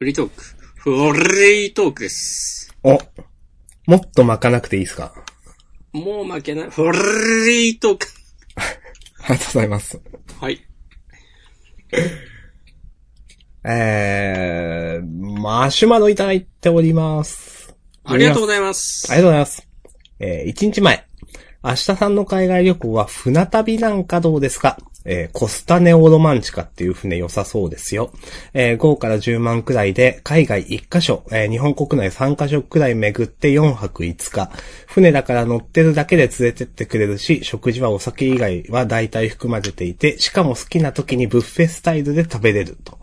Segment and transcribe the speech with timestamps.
[0.00, 0.42] フリートーク。
[0.76, 0.90] フ
[1.44, 2.74] リートークです。
[2.82, 2.98] お、
[3.86, 5.12] もっと巻かなくていいですか？
[5.92, 6.70] もう負けない。
[6.70, 8.06] フリートーク。
[9.28, 10.00] ありがとうございます。
[10.40, 10.66] はい。
[13.62, 17.76] えー、マシュマロいただいております。
[18.04, 19.12] ありがとうございます。
[19.12, 19.68] ありがとうございます。
[20.18, 21.06] えー、一日前。
[21.62, 24.78] 明日さんの海外旅行は船旅なんかどうですか？
[25.04, 28.12] えー、コスタネオロマンチカっていう船良さそうですよ。
[28.52, 34.50] えー、5から10万くらいで海外1カ所、えー、日本国内3カ所くらい巡って4泊5日。
[34.86, 42.99] 船だから乗ってるだけで連れてってくれるし、食事はお酒以外は大体含まれていて、しかも好きな時にブッフェスタイルで食べれると。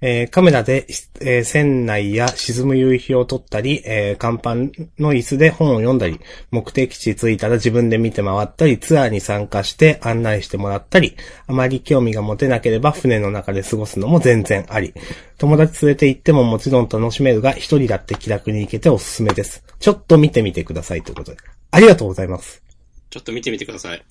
[0.00, 0.10] はい。
[0.10, 0.86] えーカメラで、
[1.20, 4.54] えー船内や沈む夕日を撮ったり、えー甲板
[5.02, 14.94] の椅子で本を読んだり、目的地着いたら自分で見て回ったり、ツアーに参加して案内してもらったり、あまり興味が持てなければ船の中で過ごすのも全然あり。
[15.38, 19.64] 友達連れて行ってももちろん楽しめるが、一人だって気楽に行けておすすめです。
[19.80, 21.38] ちょっと見てみてくださいということで。
[21.70, 22.62] ありがとうございます。
[23.10, 24.04] ちょっと見てみてください。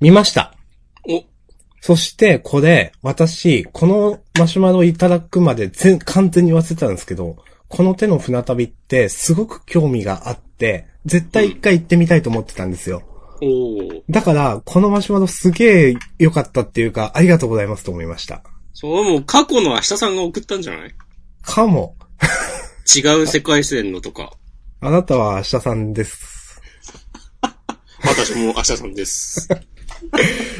[0.00, 0.57] 見ました。
[1.82, 7.36] お、そして、これ、私、このマシュマロいただくまで全、完全に忘れてたんですけど、
[7.68, 13.02] この手の船旅ってすごく興味があって、絶対一回行ってみたいと思ってたんですよ。
[13.40, 14.02] おー。
[14.10, 18.42] だから、このマシュマロすげえ良かったっていうか、ありがとうございますと思いました。
[18.74, 20.94] そう、もう過去の明日さんが送ったんじゃない？
[21.42, 21.94] かも。
[22.94, 24.32] 違う世界線のとか。
[24.80, 26.60] あなたは明日さんです。
[28.02, 29.48] 私も明日さんです。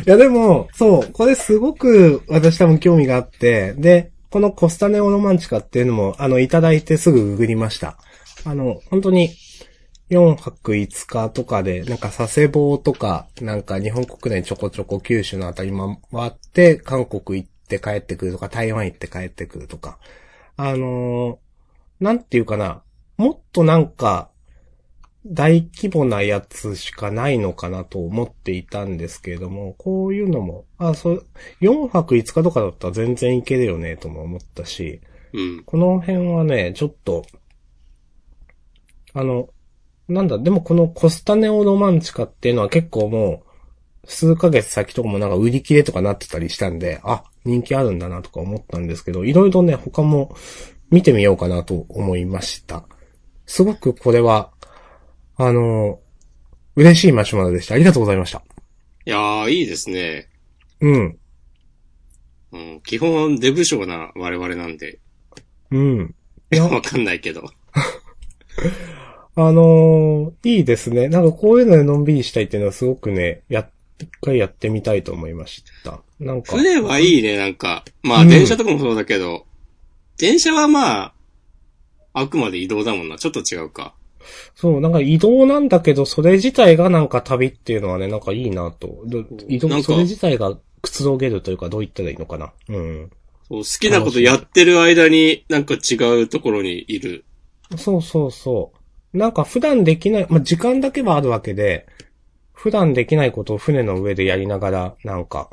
[0.06, 7.98] いやでも、そう、これすごく私多分興味があって、で、このコスタネオロマンチカっていうのも、あの、いただいてすぐググりました。
[8.44, 9.30] あの、本当に、
[10.10, 15.72] 4泊5日とかで、なんか佐世保とか、なんか日本国内ちょこちょこ九州のあたり
[16.12, 19.98] 回って、韓国行って帰ってくるとか、台湾行って帰ってくるとか。
[20.56, 21.48] あのー
[22.00, 22.82] なんていうかな、
[23.16, 24.30] もっとなんか、
[25.30, 31.26] 大規模なやつしかないのかなと思っていたんですけれども、こういうのも、あ、そう、
[31.60, 35.00] 4泊5日とかだったら全然いけるよね、とも思ったし、
[35.32, 35.62] うん。
[35.64, 37.24] この辺はね、ちょっと、
[39.12, 39.50] あの、
[40.08, 43.48] なんだ、でもこのコスタネオロマンチカっていうのは結構もう、
[44.06, 50.34] 数ヶ月先とかもなんか売り切れとかなってたりしたんで、あ、人気あるんだなとか思ったんですけど、いろいろね、他も
[50.90, 52.84] 見てみようかなと思いました。
[53.44, 54.50] すごくこれは、
[55.38, 56.00] あの、
[56.74, 57.74] 嬉しいマシュマロでした。
[57.74, 58.42] ありがとうございました。
[59.06, 60.28] いやー、いいですね。
[60.80, 61.18] うん。
[62.50, 64.98] うん、基本デブ症な我々なんで。
[65.70, 66.14] うん。
[66.50, 67.44] いや、わかんないけど。
[69.36, 71.08] あのーいいですね。
[71.08, 76.02] なんかこういうのでのんびりしたいっていうのはすごくね、やっ、一回やってみたいと思いました。
[76.18, 76.56] なんか。
[76.56, 77.84] 船はいいね、なんか。
[78.02, 79.46] まあ、うん電車とかもそうだけど、
[80.16, 81.14] 電車はまあ、
[82.12, 83.18] あくまで移動だもんな。
[83.18, 83.94] ちょっと違うか。
[84.54, 89.02] そう、なんか移動なんだけど、それ自体がなんか旅っていうのはね、なんかいいなと。
[89.06, 92.52] ど移動、それ自体がくつろげるというか、どう言ったらいいのかな。
[92.68, 93.10] うん。
[93.48, 97.24] そう好きなことやってる間に、なんか違うところにいる。
[97.76, 99.16] そうそうそう。
[99.16, 101.86] なんか普段できない、まあ、時間だけはあるわけで、
[102.52, 105.50] 普段できないことを船の上でやりながら、なんか、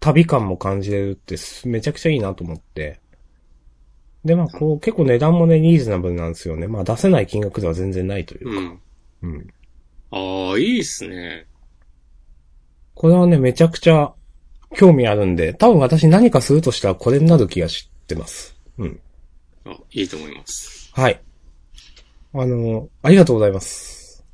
[0.00, 3.00] 旅感も感じれるってすめちゃくちゃいいなと思って。
[4.24, 6.66] で、まあ、こう、結構値段もね、リーズナブルなんですよね。
[6.66, 8.78] まあ、出せない金額では全然ないというか。
[9.22, 9.34] うん。
[9.34, 9.46] うん。
[10.10, 11.46] ああ、いいっすね。
[12.94, 14.12] これはね、めちゃくちゃ
[14.76, 18.56] 興味あるんで、多分私何かするとしたらこれになる気がしてます。
[18.76, 19.00] うん。
[19.64, 20.90] あ、いいと思います。
[20.92, 21.20] はい。
[22.34, 24.24] あの、ありがとうございます。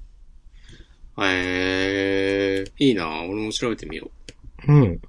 [1.19, 4.11] えー、いいな俺も調べてみよ
[4.69, 5.01] うん。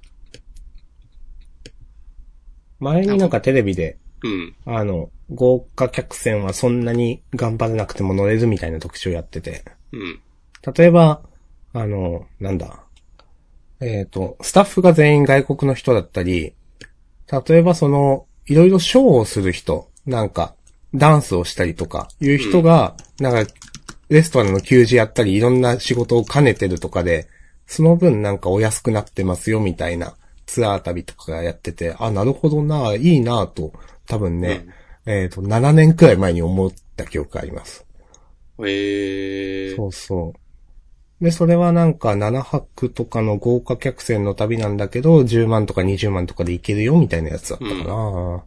[2.78, 4.28] 前になんかテレビで、う。
[4.28, 4.54] うん。
[4.64, 9.64] あの、豪華客船はそんなに頑張らなくても乗れるみたいな特集をやってて。
[9.92, 10.20] うん。
[10.74, 11.22] 例えば、
[11.72, 12.82] あの、なんだ。
[13.80, 16.54] えっ、と、スタッフが全員外国の人だったり、
[17.48, 20.54] 例えばその、いろいろショーをする人、なんか、
[20.94, 23.52] ダンスをしたりとか、いう人が、なんか、
[24.08, 27.28] レストランの給仕やったり、いろんな仕事を兼ねてるとかで、
[27.66, 30.14] その分なんかお安くなってますよ、みたいな
[30.46, 33.72] ツアー旅とかやってて、あ、なるほどな、いいなと、
[34.08, 34.66] 多分ね、
[35.06, 37.86] えっ、と、7年くらい前に思った記憶があります。
[38.60, 40.34] えー、そうそ
[41.20, 41.24] う。
[41.24, 48.44] で、それはなんか7泊とかの豪華客船の旅なんだけど、10万とか20万とかで行けるよみたいなやつだったかな、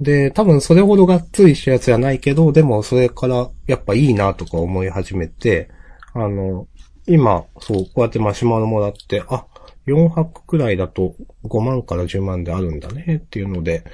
[0.00, 5.68] で、多分それほどがっつりしたやつじゃないけど、でもそれからやっぱいいなとか思い始めて、
[6.14, 6.66] あの、
[7.06, 9.46] 今、そう、こうやってマシュマロもらって、あ、
[9.86, 11.14] 4泊くらいだと
[11.44, 13.84] 5万から10万であるんだねっていうので、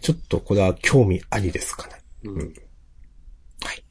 [0.00, 1.94] ちょっとこれは興味ありですかね。
[2.24, 2.36] うん。
[2.38, 3.84] はい。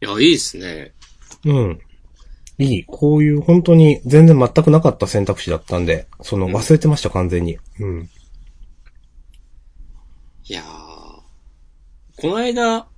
[0.00, 0.94] いや、いいっすね。
[1.44, 1.80] うん。
[2.58, 2.84] いい。
[2.84, 7.58] こういう本当に全然全くなかった選択肢だったんで、そのうん忘れてました、完全に。
[7.78, 8.10] うん。
[10.44, 10.64] いやー。
[12.20, 12.88] この間、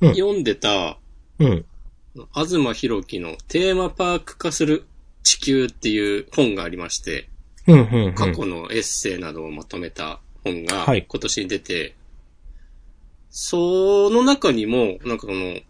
[0.00, 0.98] うん読んでた、
[1.38, 1.66] うん。
[2.34, 4.84] 東博樹のテーマパーク化する
[5.22, 7.28] 地球っていう本がありまして、
[7.66, 8.14] うん、うん、うん。
[8.14, 11.94] 過去のエッセイなどをまとめた本がはい今年に出て、
[13.30, 15.60] その中にも、なんかこの、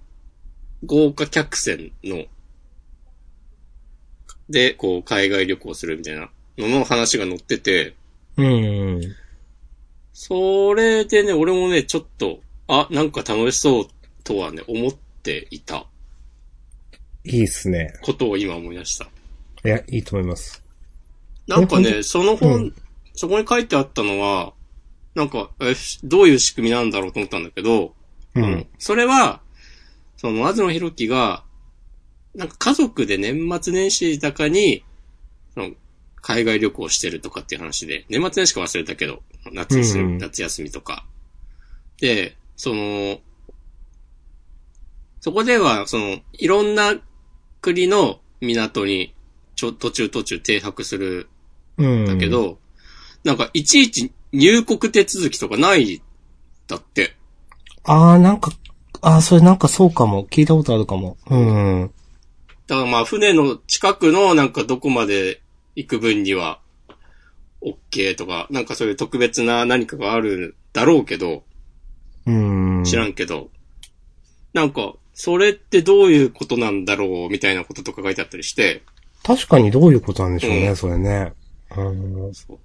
[0.86, 2.24] 豪華客船の、
[4.48, 7.94] で、こう、海外旅行するみたいなのの話が載ってて、
[8.36, 9.00] うん。
[10.12, 13.86] それでね、俺もね、ちょっと、あ、なんか楽しそう
[14.24, 15.86] とはね、思っていた
[17.24, 17.92] いいっすね。
[18.02, 19.08] ことを今思い出した。
[19.64, 20.64] いや、いいと思います。
[21.46, 22.74] なんかえね、その本、うん
[23.20, 24.54] そこに書いてあったのは、
[25.14, 25.74] なんか、え、
[26.04, 27.94] どういう仕組みなんだろうと思ったんだけど、
[28.34, 28.64] うあの。
[28.78, 29.42] それは、
[30.16, 31.44] その、東博樹が、
[32.34, 34.84] なんか家族で年末年始だかに、
[35.52, 35.72] その、
[36.22, 39.22] 海外旅行してるとかっていう話で、年末年始か忘れたけど、
[39.52, 41.04] 夏休み、うんうん夏休みとか。
[41.98, 43.20] で、その、
[45.20, 46.94] そこでは、その、いろんな
[47.60, 49.14] 国の港に、
[49.60, 51.28] ちょ、途中途中停泊する
[51.76, 52.04] うん。
[52.04, 52.58] んだけ、ど、
[53.24, 56.00] なんか、いちいち入国手続きとかない、
[56.66, 57.14] だって。
[57.84, 58.52] あー、なんか、
[59.02, 60.24] あー、それなんかそうかも。
[60.24, 61.18] 聞いたことあるかも。
[61.28, 61.90] うん。
[62.68, 65.42] だからまあ、船の近くのなんかどこまで
[65.76, 66.60] 行く分には、
[67.60, 71.44] OK とか、なんかそういう特別な何かがあるだろうけど、
[72.24, 72.84] うん。
[72.84, 73.50] 知らんけど、
[74.54, 78.82] なんか、それってどういうことなんだろうみたいなこととか書いてあったりして、
[79.36, 81.32] 確かにどういうことなんでしょうね、うんそれね。
[81.76, 81.82] う
[82.28, 82.34] ん。
[82.34, 82.58] そう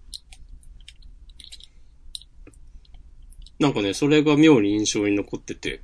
[3.60, 5.82] なんかね、それが妙に印象に残ってて、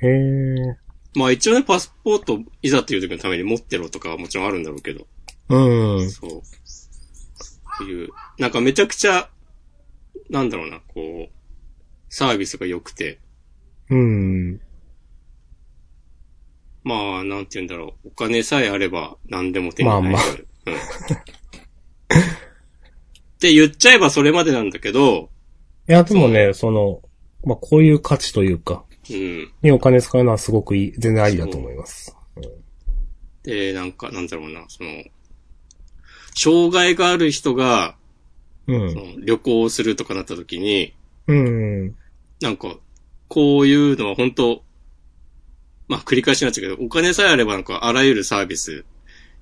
[0.00, 0.76] へえ。
[1.16, 5.06] まあ一応ね、パスポートいざっていう時のために持ってろとかはもちろんあるんだろうけど、
[5.48, 6.10] うん。
[6.10, 6.30] そう。
[7.78, 9.28] そういう、なんかめちゃくちゃ、
[10.30, 11.28] なんだろうな、こう、
[12.08, 13.18] サービスが良くて、
[13.90, 14.60] うん。
[16.84, 20.10] まあ、なんて言うんだろう、お金さえあれば何でも手に入る。
[20.10, 20.22] まあまあ
[20.66, 20.74] うん。
[20.74, 20.78] っ
[23.40, 25.30] て言っちゃえばそれまでなんだけど、
[25.88, 27.02] いや、でもね、その、
[27.44, 29.52] まあ、こういう価値というか、うん。
[29.62, 32.16] にお金使うのはすごくいい、全然ありだと思います。
[33.42, 34.90] で、なんか、なんだろうな、その、
[36.34, 37.96] 障害がある人が、
[38.66, 38.90] うん。
[38.92, 40.94] その旅行をするとかなった時に、
[41.26, 41.94] うん。
[42.40, 42.78] なんか、
[43.28, 44.63] こういうのは本当
[45.88, 48.84] まあ繰り返しになっちゃうけど、お金さえあればなんかあらゆるサービス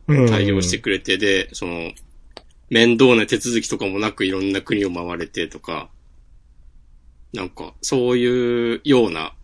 [0.09, 0.29] うん。
[0.29, 1.93] 対応してくれて、で、その、
[2.71, 5.89] 面倒な手続きとかもなくいろんな国を回れてとか、
[7.33, 9.35] なんか、そういうような、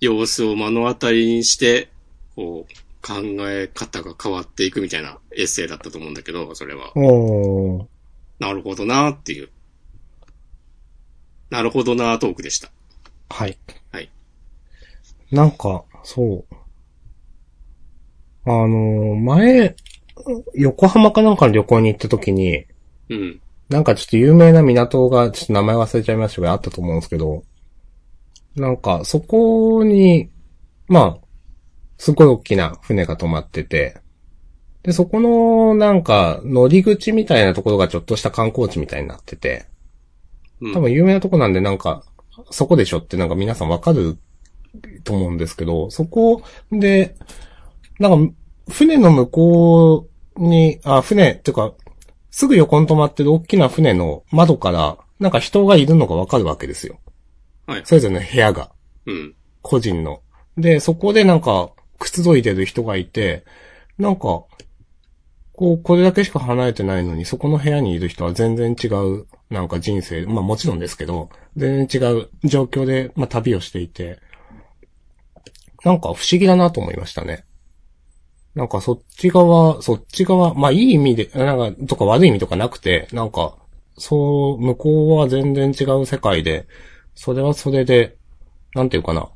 [0.00, 1.90] 様子を目の当たりにして、
[2.36, 2.74] こう、
[3.06, 6.92] 考え方が変わっていくみたいなエッセイだったと思うんだけど、それは。
[8.38, 9.50] なるほどなっていう。
[11.50, 12.70] なるほどなトークでした。
[13.30, 13.58] はい。
[15.34, 15.48] はい。
[15.48, 16.54] なんか、そう。
[18.46, 19.76] あのー前、
[20.54, 22.66] 横浜かなんかの旅行に行った時に、
[23.08, 23.40] うん。
[23.68, 27.44] なんかちょっと有名な港が、ちょっと名前忘れちゃいましたけど、あったと思うんですけど、
[28.56, 30.30] なんか、そこに、
[30.88, 31.26] まあ、
[31.98, 33.96] すごい大きな船が止まってて、
[34.82, 39.66] で、そこの、なんか、乗り口みたいなところがちょっとした観光地みたいになってて、
[40.60, 40.74] うん。
[40.74, 42.04] 多分有名なとこなんでなんか、
[42.50, 44.18] そこでしょってなんか皆さんわかる
[45.04, 46.42] と思うんですけど、そこ
[46.72, 47.14] で、
[47.98, 48.34] なんか、
[48.70, 51.72] 船の向こうに、あ、船、っていうか、
[52.30, 56.98] すぐ横に止まってる大きな船の窓から、なんか人がいるのがわかるわけですよ。
[57.66, 57.82] はい。
[57.84, 58.72] それぞれの部屋が、
[59.06, 59.34] うん。
[59.62, 60.20] 個人の。
[60.56, 63.44] で、そこでなんか、くつろいでる人がいて、
[63.98, 64.44] なんか、
[65.52, 74.18] こう、これだけしか離れてないのに、そこの部屋にいる人は全然違う、なんか人生、まあもちろんですけど、全然違う状況で、まあ旅をしていて、
[75.84, 77.44] なんか不思議だなと思いましたね。
[78.54, 83.56] なんかそっち側、そっち側、まあいい意味で、なんか、とか悪い意味とかなくて、なんか、
[83.98, 86.66] そう、向こうは全然違う世界で、
[87.14, 88.16] それはそれで、
[88.74, 89.28] なんていうかな。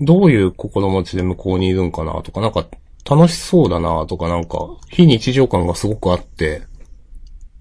[0.00, 2.66] どういう心持ちで向こうにいるんかなとか、なんか
[3.08, 4.58] 楽しそうだなとか、なんか
[4.90, 6.62] 非日常感がすごくあって、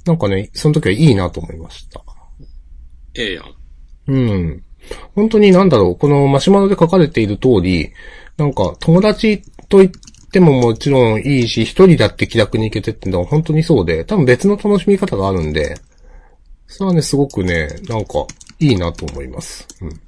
[0.05, 2.03] なんかね、その時はいいなと思いました。
[3.13, 3.55] ええやん。
[4.07, 4.64] うん。
[5.15, 7.91] 本当になんだろう、このマシュマロで書かれている通り、
[8.37, 9.91] なんか友達と言っ
[10.25, 15.75] ってももちろんいいし、一人だって気楽に行けてってのは本当にそうで、多分別の楽しみ方があるんで、
[16.67, 18.27] それはね、すごくね、なんか、
[18.59, 19.65] いいなと思います。
[19.79, 20.01] うん。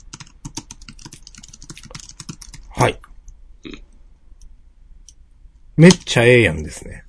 [2.69, 2.99] はい。
[5.77, 7.05] めっちゃええやんですね。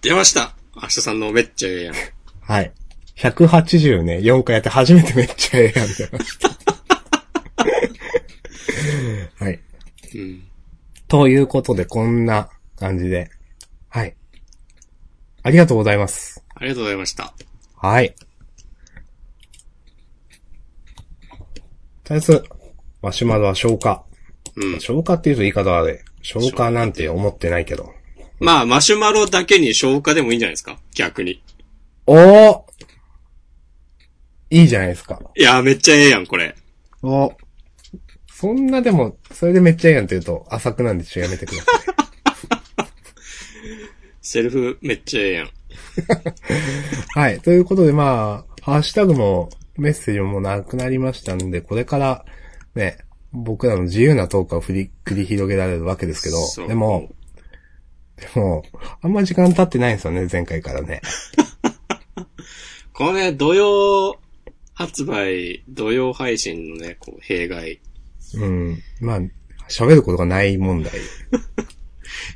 [0.00, 1.94] 出ました明日さんのめっちゃええやん。
[2.40, 2.72] はい。
[3.16, 6.48] 180ね、4回やって初めてめっちゃええやん出ました。
[9.44, 9.60] はい。
[10.14, 10.42] うん。
[11.08, 13.30] ということで、こんな感じで。
[13.88, 14.16] はい。
[15.42, 16.42] ありがとうございます。
[16.54, 17.34] ありがとうございました。
[17.76, 18.14] はい。
[22.04, 22.44] とりあえず、
[23.02, 24.04] マシュマロは消化。
[24.56, 24.80] うん。
[24.80, 26.02] 消化って言うと言い方はあれ。
[26.22, 27.92] 消化なんて思ってないけど。
[28.40, 30.78] まあ、マシュマロだけに消化でもいいんじゃないですか？
[30.94, 31.42] 逆に。
[32.06, 32.61] おー
[34.52, 35.18] いいじゃないですか。
[35.34, 36.54] いや、めっちゃええやん、これ。
[37.02, 37.32] お
[38.28, 42.86] そんなでも、それでめっちゃいいやんって言うと浅くなんでちょっとやめてください。
[44.20, 45.50] セルフめっちゃええやん。
[47.18, 47.40] はい。
[47.40, 52.26] ということで、まあ、ハッシュタグもメッセージもなくなりましたんで、これから、
[52.74, 52.98] ね、
[53.32, 57.10] 僕らの自由なトークを振り、繰り広げられるわけですけそうど、でも、
[58.16, 58.62] でも、
[59.00, 61.00] あんま時間経ってないんですよね、前回からね。
[62.92, 64.18] このね、土曜
[64.74, 67.80] 発売、土曜配信のね、こう、弊害。
[68.34, 68.78] うん。
[69.00, 69.20] まあ、
[69.68, 70.92] 喋ることがない問題。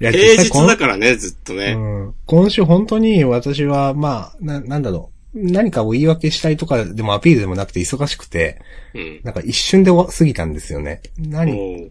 [0.01, 1.75] いや平日だからね、ずっとね。
[1.77, 1.79] う
[2.11, 5.17] ん今週本当に私は、まあ、な、なんだろう。
[5.39, 8.61] 何かを言い訳したいとかでもアピールでもなくて忙しくて、
[8.95, 9.21] うん。
[9.23, 11.03] なんか一瞬で過ぎたんですよね。
[11.19, 11.91] 何？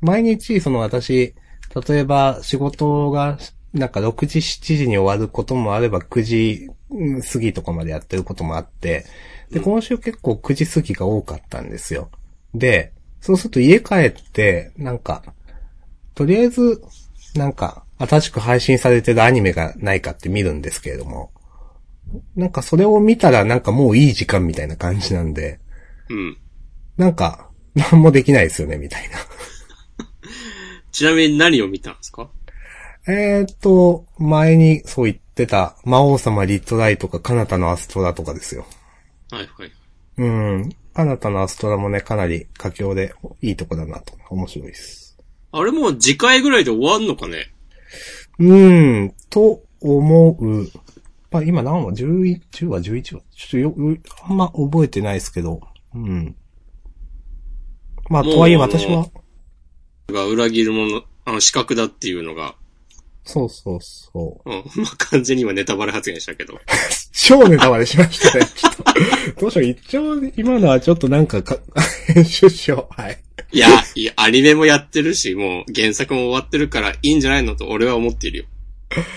[0.00, 1.34] 毎日、その私、
[1.88, 3.38] 例えば仕事が、
[3.72, 9.06] なんか6時、7時に終わることもあれば9時うん過ぎとかまでやってることもあって、
[9.50, 12.10] で、今週結構9時過ぎが多かったんですよ。
[12.54, 15.22] で、そうすると家帰って、なんか、
[16.14, 16.82] とりあえず、
[17.34, 21.30] なんか、新しく配信されてるアニメがないかって見るんですけれども、
[22.36, 25.60] なんかそれを見たらなんかもういい時間みたいな感じなんで、
[26.10, 26.36] うん。
[26.98, 29.16] なんか、なんもできないですよね、みたいな。
[30.92, 32.28] ちなみに何を見たんですか？
[33.06, 38.66] えーっと、前にそう言ってた、魔王様リットライとか、カナタのアストラとかですよ。
[39.30, 39.72] はいはい。
[40.18, 40.76] うん。
[40.94, 44.14] カナタのアストラもね、かなり佳境でいいとこだなと。
[44.30, 45.18] 面白いです。
[45.50, 47.52] あれもう次回ぐらいで終わんのかね？
[48.38, 48.54] う
[49.04, 50.68] ん、と思う。
[51.30, 53.02] まあ今何話 ?11、10話 ?11 話？
[53.02, 55.60] ちょっとよ、よあんま覚えてないですけど。
[55.94, 56.36] うん。
[58.08, 59.06] まあ、とはいえ私は、
[60.08, 62.54] が裏切るもの、あの、資格だっていうのが、
[63.24, 64.50] そうそうそう。
[64.50, 64.64] うん。
[64.82, 66.60] まあ、完全に今ネタバレ発言したけど。
[67.12, 68.46] 超ネタバレしましたね。
[68.54, 68.84] ちょっと、
[69.40, 71.58] どうしよう、一応、今のはちょっとなんかか、
[72.06, 73.00] 編集しよう。
[73.00, 73.22] はい。
[73.52, 78.44] いや、いや、アニメもやってるし、もう原作も終わってるからいいんじゃないのと俺は思っているよ。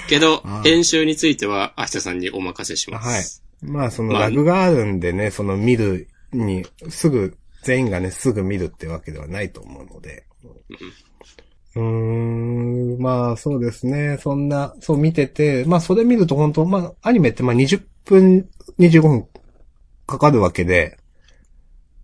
[0.07, 3.43] けどあ、ー編集については明日さんにお任せします。
[3.61, 10.25] まあ、そのまあラグがあるんでね、その見るに、すぐ、全員がね、すぐ見るってわけではないと思うので。
[11.75, 14.17] うーん、まあ、そうですね。
[14.21, 19.27] そんな、そう見てて、まあ、それ見ると本当まあ、アニメってまあ20分、25分
[20.07, 20.97] かかるわけで、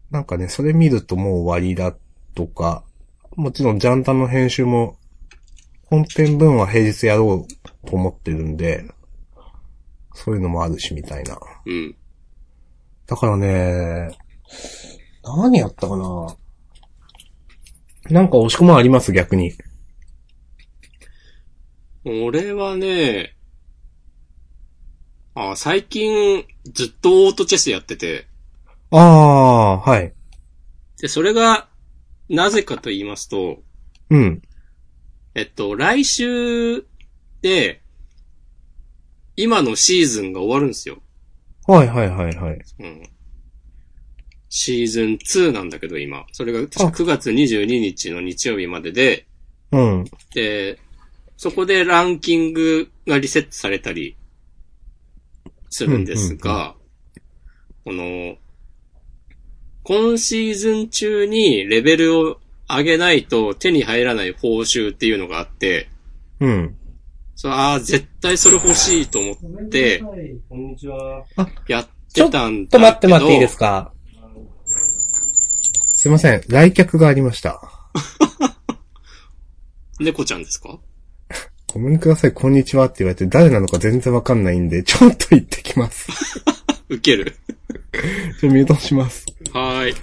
[0.09, 1.95] なんかね、それ見るともう終わりだ
[2.35, 2.83] とか、
[3.35, 4.97] もちろんジャンタンの編集も、
[5.85, 8.85] 本編分は平日やろうと思ってるんで、
[10.13, 11.37] そういうのもあるし、みたいな。
[11.65, 11.95] うん。
[13.07, 14.17] だからね、
[15.23, 16.35] 何やったかな
[18.09, 19.13] なんか押し込まんあります？
[19.13, 19.53] 逆に。
[22.03, 23.35] 俺はね、
[25.35, 28.27] あ、最近ずっとオートチェスやってて、
[28.89, 30.13] ああ、はい。
[30.99, 31.69] で、それが、
[32.27, 33.63] なぜかと言いますと、
[34.09, 34.41] うん。
[35.35, 36.85] えっと、来週
[37.41, 37.81] で、
[39.37, 41.01] 今のシーズンが終わるんですよ。
[41.67, 42.61] はいはいはいはい。
[42.79, 43.03] うん。
[44.53, 46.25] シーズン2なんだけど今。
[46.33, 49.25] それが確か9月22日の日曜日までで、
[49.71, 50.05] うん。
[50.35, 50.77] で、
[51.37, 54.17] そこでランキングがリセットされたり
[55.69, 56.75] するんですが、
[57.85, 58.35] この、
[59.83, 65.87] 今シーズン中にレベルを上げないと手に入らない報酬っていうのがあって、
[66.41, 66.75] うん。
[67.35, 69.99] そう、ああ、絶対それ欲しいと思って、
[70.49, 71.25] こんにちは。
[71.69, 72.83] やってたんだけど。
[72.83, 73.93] ちょっと待って待っていいですか？
[76.01, 76.41] すいません。
[76.47, 77.61] 来客がありました。
[80.01, 80.79] 猫ちゃんですか？
[81.71, 86.07] ごめんください、こんにちはって言われて誰なのか全然わかんないんで、ちょっと行ってきます。
[86.89, 87.37] ウケる。
[88.39, 89.27] ちょ、ミュートします。
[89.53, 89.95] はーい。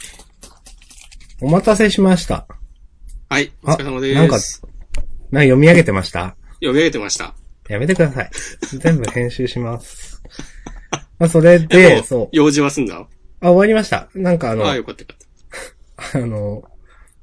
[1.41, 2.47] お待たせしました。
[3.29, 4.15] はい、おあ疲れ様です。
[4.15, 4.37] なんか
[5.33, 6.37] な、読み上げてました？
[6.61, 7.35] 読み上げてました。
[7.69, 8.31] やめてください。
[8.79, 10.23] 全部編集します。
[11.19, 12.29] まあ、それえで、もそう。
[12.31, 12.99] 用事は済んだ？
[13.01, 13.09] あ、
[13.41, 14.09] 終わりました。
[14.15, 15.28] なんかあの、ああ、あよかったよかった。
[16.15, 16.63] の、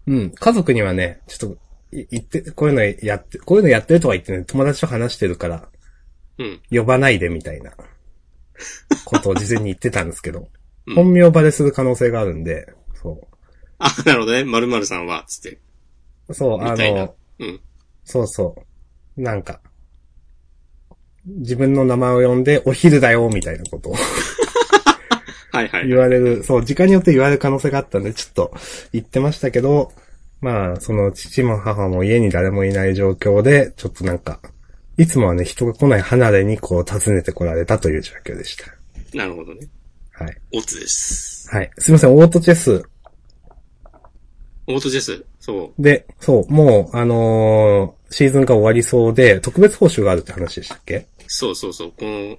[0.08, 1.58] うん、家族にはね、ちょっと、
[1.98, 5.70] い言って、こういうのやって、こういうのやってるとは言ってね、友達と話してるから、
[6.38, 6.62] うん。
[6.70, 7.72] 呼ばないでみたいな、
[9.06, 10.46] ことを事前に言ってたんですけど、うん
[10.94, 13.28] 本名バレする可能性があるんで、そ
[13.80, 14.44] あ、なるほどね。
[14.44, 15.60] 〇〇さんは、つって。
[16.28, 16.34] う。
[16.34, 17.60] そう、あの、うん。
[18.04, 18.56] そうそ
[19.18, 19.22] う。
[19.22, 19.62] なんか、
[21.26, 23.96] 自分の名前を呼んで、お昼だよ、みたいなことを
[25.56, 25.88] はいはい。
[25.88, 28.54] 言われる、そう、時間によって言われる可能性があったんで、ちょっと
[28.94, 29.92] 言ってましたけど、
[30.42, 34.40] まあ、その父も母も家に誰もいない状況で、ちょっとなんか、
[34.98, 38.66] いつもはね、人が来ない離れにこう訪ねてこられたという状況でした。
[39.18, 39.68] なるほどね。
[40.12, 40.38] はい。
[40.54, 41.50] オツです。
[41.50, 41.72] はい。
[41.78, 42.84] すいません、オートチェス
[44.68, 45.24] オートジェス？
[45.40, 45.82] そう。
[45.82, 51.08] で、そう、もう、あのーシーズンが終わりそうで、特別報酬があるって話でしたっけ？
[51.28, 51.92] そうそうそう。
[51.92, 52.38] この、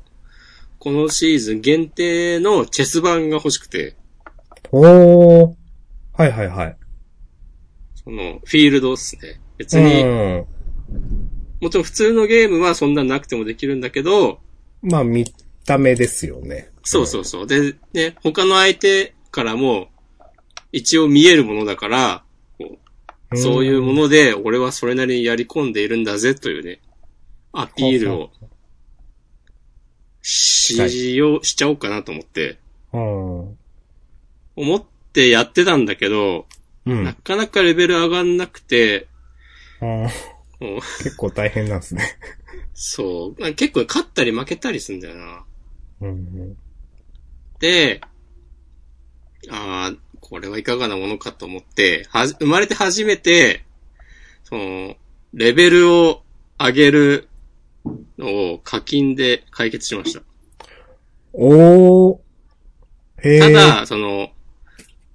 [0.79, 3.97] このシーズン限定のチェス版が欲しくて、
[4.73, 5.55] おー。
[6.13, 6.77] はいはいはい。
[7.95, 9.41] その、フィールドっすね。
[9.59, 10.47] 別うに、ん。
[11.61, 14.41] もちろん普通のゲームはそんななくてもできるんだけど、
[14.83, 15.25] まあ、見
[15.65, 16.71] た目ですよね。
[16.85, 17.47] そうそうそう。
[17.47, 19.89] で、ね、他の相手からも、
[20.73, 22.25] 一応見えるものだから、
[23.35, 26.81] そういうものので、俺はそれなりにやり込んでいるんだぜというね、
[27.53, 28.31] アピールを
[30.29, 32.59] しよう、しちゃおうかなと思って、
[32.93, 33.59] うん。
[34.57, 36.47] 思ってやってたんだけど、
[36.85, 37.05] うん。
[37.05, 39.07] なかなかレベル上がんなくて、
[39.81, 40.09] うん
[40.99, 42.19] 結構大変なんですね。
[42.75, 45.45] そう、結構勝ったり負けたりするんだよな。
[46.01, 46.57] うん。
[47.61, 48.01] で、
[49.49, 53.65] ああ、これはいかがなものかと思って、はじ、生まれて初めて、
[54.43, 54.97] その、
[55.35, 56.23] レベルを
[56.59, 57.36] 上げるの
[58.21, 60.23] を課金で解決しました。
[61.33, 62.19] おー。
[63.23, 63.41] へー。
[63.41, 64.31] た、だ、その、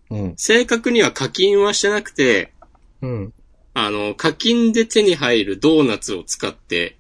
[0.10, 0.34] うん。
[0.38, 2.54] 正確には課金はしてなくて、
[3.02, 3.34] うん。
[3.74, 6.98] あの、課金で手に入るドーナツを使って、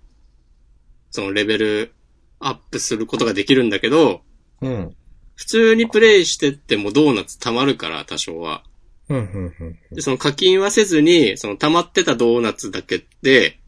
[1.11, 1.93] そのレベル
[2.39, 4.21] アップすることができるんだけど、
[4.61, 4.95] うん。
[5.35, 8.63] 普通にプレイしてってもドーナツ溜まるから、多少は。
[9.09, 9.17] うん。
[9.17, 9.55] うん。
[9.59, 9.79] うん。
[9.91, 13.59] で、その課金はせずに、その溜まってたドーナツだけで、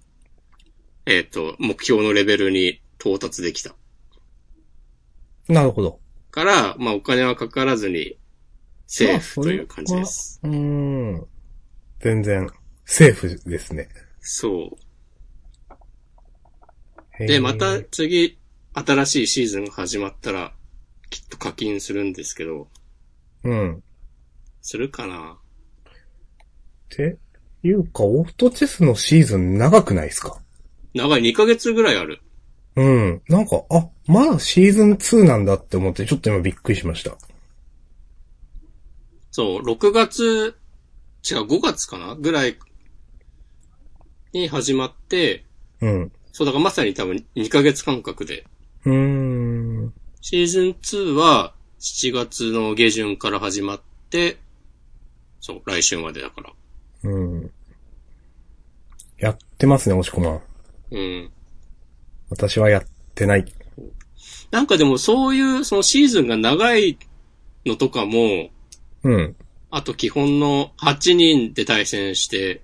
[1.05, 3.75] えっ、と、目標のレベルに到達できた。
[5.47, 5.99] なるほど。
[6.31, 8.17] から、まあお金はかからずに、
[8.87, 10.39] セーフという感じです。
[10.43, 11.27] うーん。
[11.99, 12.49] 全然、
[12.85, 13.89] セーフですね。
[14.19, 14.71] そ
[17.19, 17.27] う。
[17.27, 18.39] で、また次、
[18.73, 20.53] 新しいシーズンが始まったら、
[21.09, 22.67] きっと課金するんですけど、
[23.43, 23.83] うん。
[24.61, 25.37] するかな
[26.89, 27.17] て、
[27.63, 30.42] いうか、オートチェスのシーズン長くないですか？
[30.93, 32.21] 長い2ヶ月ぐらいある。
[32.75, 33.21] うん。
[33.27, 37.17] なんか、あ、まだシーズン2なんだって思って、ちょっと今びっくりしました。
[39.31, 40.55] そう、6月、
[41.29, 42.57] 違う、5月かなぐらい
[44.33, 45.45] に始まって、
[45.81, 46.11] うん。
[46.31, 48.45] そう、だからまさに多分2ヶ月間隔で。
[48.85, 49.93] うーん。
[50.21, 54.37] シーズン2は7月の下旬から始まって、
[55.41, 56.53] そう、来週までだから。
[57.03, 57.51] うん。
[59.17, 60.41] やってますね、押し込まん。
[60.93, 61.31] うん。
[62.29, 62.83] 私はやっ
[63.15, 63.45] てない。
[64.51, 66.97] なんかでもそういう、そのシーズンが長い
[67.65, 68.49] のとかも、
[69.03, 69.35] うん。
[69.71, 72.61] あと基本の8人で対戦して、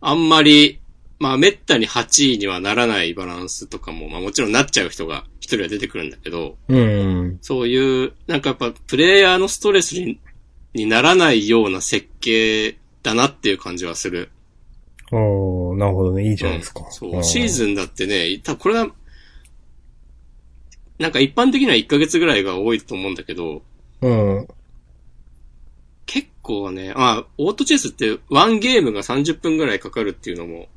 [0.00, 0.80] あんまり、
[1.18, 7.38] まあ滅多に8位にはならないバランスとかも、まあもちろんなっちゃう人が一人は出てくるんだけど、うん。
[7.42, 10.18] そういう、なんかやっぱプレイヤーのストレスに
[10.72, 14.30] にならないような設計だなっていう感じはする。
[15.12, 16.28] おー、なるほどね。
[16.28, 16.80] いいじゃないですか。
[16.84, 17.24] うんそう。
[17.24, 18.88] シーズンだってね、多分これは、
[20.98, 23.62] なんか一般的には1ヶ月ぐらいが多いと思うんだけど、
[24.02, 24.06] ン。
[24.06, 24.10] う
[24.42, 24.48] ん。
[26.06, 30.68] 結構ね、まあ、オートチェスってワンゲームが30分ぐらいかかるっていうのも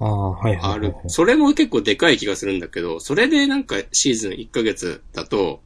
[0.00, 0.94] ああ、はいはいはい、ある。
[1.08, 5.60] それも結構でかい気がするんだけど、それでなんかシーズン1ヶ月だと、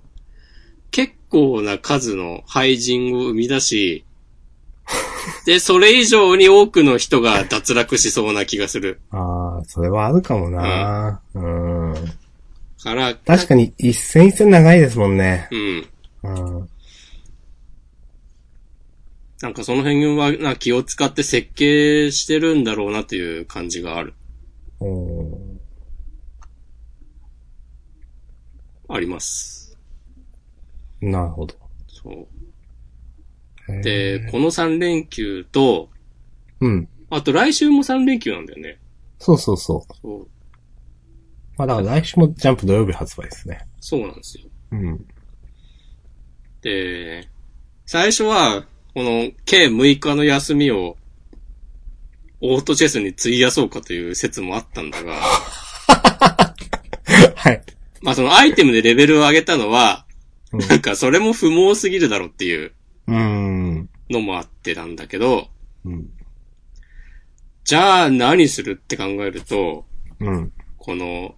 [0.91, 4.05] 結構な数の廃人を生み出し、
[5.47, 9.01] で、それ以上に多くの人が脱落しそうな気がする。
[9.11, 11.23] ああ、それはあるかもな。
[11.35, 11.95] うん。
[12.83, 15.49] から、確かに一戦一戦長いですもんね。
[15.53, 15.89] うん。
[16.25, 16.69] うん。
[19.41, 24.15] なんかその辺はな気を使って設計してるんだろうなという感じがある。
[24.79, 25.53] おー
[28.89, 29.77] あります。
[31.01, 31.55] なるほど。
[31.89, 32.29] そう。
[33.81, 35.89] で、この3連休と、
[36.61, 36.89] うん。
[37.11, 38.79] あと来週も3連休なんだよね。
[39.19, 39.95] そうそうそう。
[40.03, 40.29] そう。
[41.57, 43.67] まあだから来週もジャンプ土曜日発売ですね。
[43.81, 44.45] そうなんですよ。
[44.73, 45.07] うん。
[46.63, 47.29] で、
[47.87, 50.97] 最初は、この計6日の休みを、
[52.41, 55.21] オートチェスに費やそうかという説もあったんだが、
[57.37, 57.63] はい。
[58.03, 60.07] まあそのアイテムでレベルを上げたのは、
[60.53, 62.73] うんなんかそれも不毛すぎるだろっていう
[63.07, 63.62] うーん。
[64.13, 65.49] のもあってなんだけど、
[65.85, 66.11] うん。
[67.65, 69.85] じゃあ何するって考えると、
[70.21, 70.53] うん。
[70.79, 71.35] この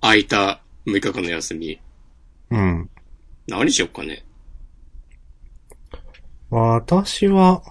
[0.00, 1.80] 空いた6日間の休み、
[2.50, 2.90] うん。
[3.46, 4.24] 何しよっかね？
[6.50, 7.62] 私は、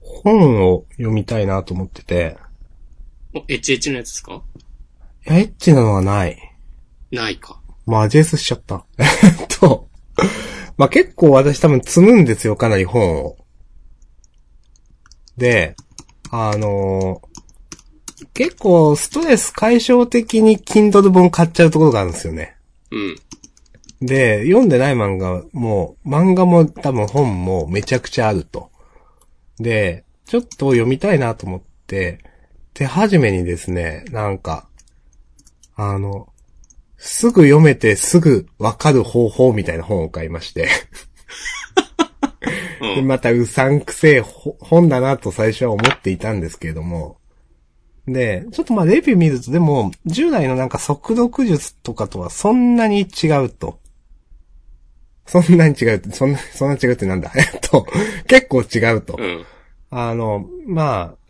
[0.00, 2.36] 本を読みたいなと思ってて、
[3.34, 4.42] お、エッチエッチのやつですか？
[5.26, 6.38] いやエッチなのはない。
[7.10, 7.60] ないか。
[7.86, 8.84] マジェスしちゃった。
[8.98, 9.06] えっ
[9.58, 9.88] と、
[10.76, 13.36] まあ、結構私多分積むんですよ、かなり本を。
[15.36, 15.76] で、
[16.30, 17.34] あのー
[18.32, 22.56] 結構ストレス解消的に Kindle 本買っちゃうところがあるんですよね。
[22.90, 23.16] うん。
[24.00, 28.70] で、読んでない漫画も、漫画も多分本もめちゃくちゃあると。
[29.58, 32.18] で、ちょっと読みたいなと思って、
[32.72, 34.68] 手始めにですね、なんか、
[35.76, 36.28] あの、
[37.06, 40.68] すぐ読めてすぐわかる方法みたいな本を買いまして。
[42.80, 43.06] でうん。
[43.06, 47.18] またうさんくせえほ本だなと最初は思っていたんですけれども。
[48.08, 53.78] で、ちょっとまあレビュー見るとでも、従来のなんか速読術とかとはそんなに違うと。
[55.26, 57.30] そんなに違うって、そんな、そんな違うってなんだ？
[57.36, 57.86] えっと、
[58.26, 59.16] 結構違うと。
[59.18, 59.44] うん。
[59.90, 61.23] あの、まあ、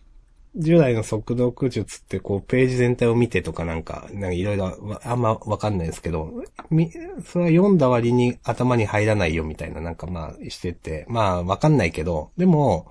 [0.56, 6.30] 従来の速読術ってこうページ全体を見てとかなんか、なんかいろいろあんまわかんないですけど、
[6.70, 6.92] み、
[7.24, 12.86] それは読んだ割に頭に入らないよみたいななんかまあしてて、まあわかんないけど、でも、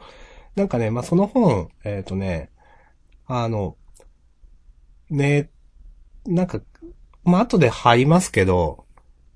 [0.55, 2.49] なんかね、まあその本、えっ、とね、
[3.27, 3.77] あの、
[5.09, 5.49] ね、
[6.25, 6.61] なんか、
[7.23, 8.85] まあ後で貼りますけど、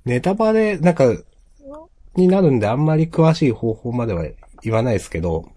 [0.03, 1.05] ネタバレ、なんか、
[2.15, 4.25] になるんであんまり詳しい方法までは
[4.63, 5.49] 言わないですけど、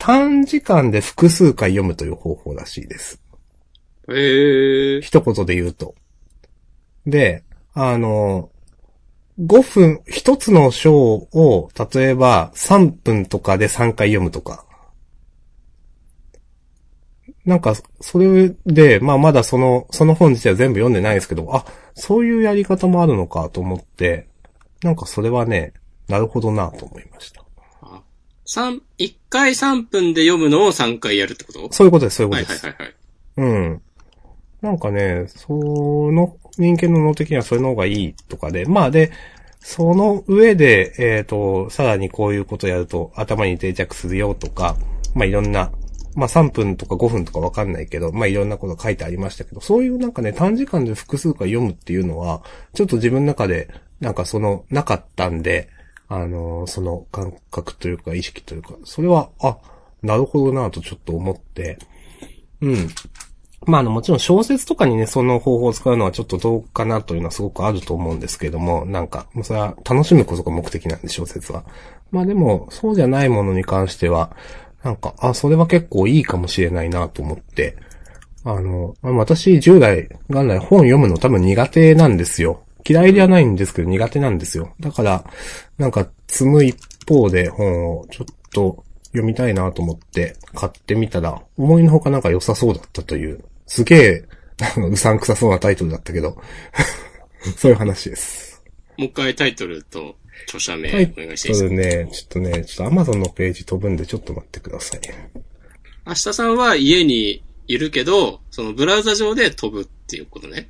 [0.00, 3.20] 短時間で複数回読むという方法らしいです。
[4.08, 5.00] へえ。
[5.02, 5.94] 一言で言うと。
[7.06, 8.50] で、あの、
[9.38, 14.64] 5分、一つの章を、例えば3分とかで3回読むとか。
[17.44, 24.28] なんか、それで、まあまだその、その本自体は全部読んでないですけど、あ、そういうやり方もあるのかと思って、
[24.82, 25.74] なんかそれはね、
[26.08, 27.44] なるほどなと思いました。
[28.52, 31.72] 三、一回3分で読むのを3回やるってこと？
[31.72, 32.66] そういうことです、そういうこはとです。
[32.66, 32.94] いはいはいはい。
[33.36, 33.82] うん。
[34.60, 35.52] なんかね、そ
[36.10, 39.12] の人間の脳的にはそれの方がいいとかで、まあで、
[39.60, 44.74] その上で、えっ、と、さらにこういうことやると頭に定着するよとか、
[45.14, 45.70] まあいろんな、
[46.16, 52.42] まあ3分とか5分とかわかんないけど、まあいろんなこと書いてありましたけど、そういうなんかね、短時間で複数回読むっていうのは、
[52.74, 53.68] ちょっと自分の中で、
[54.00, 55.68] なんかその、なかったんで、
[56.12, 59.56] あのその感覚というか意識というか、それは、あ、
[60.02, 61.78] なるほどなとちょっと思って、
[62.60, 62.88] うん。
[63.66, 71.64] まあ、あの、もちろん小説とかにね、その方法を使うのはちょっとどうかなというのはすごくあると思うんですけれども、なんか、もうそれは楽しむことが目的なんで、小説は。
[72.10, 74.34] まあでも、そうじゃないものに関しては、
[74.82, 77.76] なんか、あ、それは結構いいかもしれないなと思って、
[78.42, 82.64] あの、まあ私、従来、元来本読むの多分苦手なんですよ。
[82.90, 84.74] 嫌いではないんですけど苦手なんですよ。
[84.80, 85.24] だから、
[85.78, 86.76] なんか、積む一
[87.06, 94.24] 方で本をちょっと読みたいなと思って買ってみたら、思いのほかなんか良さそうだったという、すげえ、
[94.90, 96.36] うさんくさそうなタイトルだったけど、
[97.56, 98.62] そういう話です。
[98.96, 101.68] もう一回タイトルと著者名お願いしていいですか？
[101.68, 105.00] トルね、ちょっとね、ちょっと Amazon のページ飛ぶんでちょっと待ってください。
[106.06, 110.68] 明日さんは家にいるけど、そのブラウザ上で飛ぶっていうことね。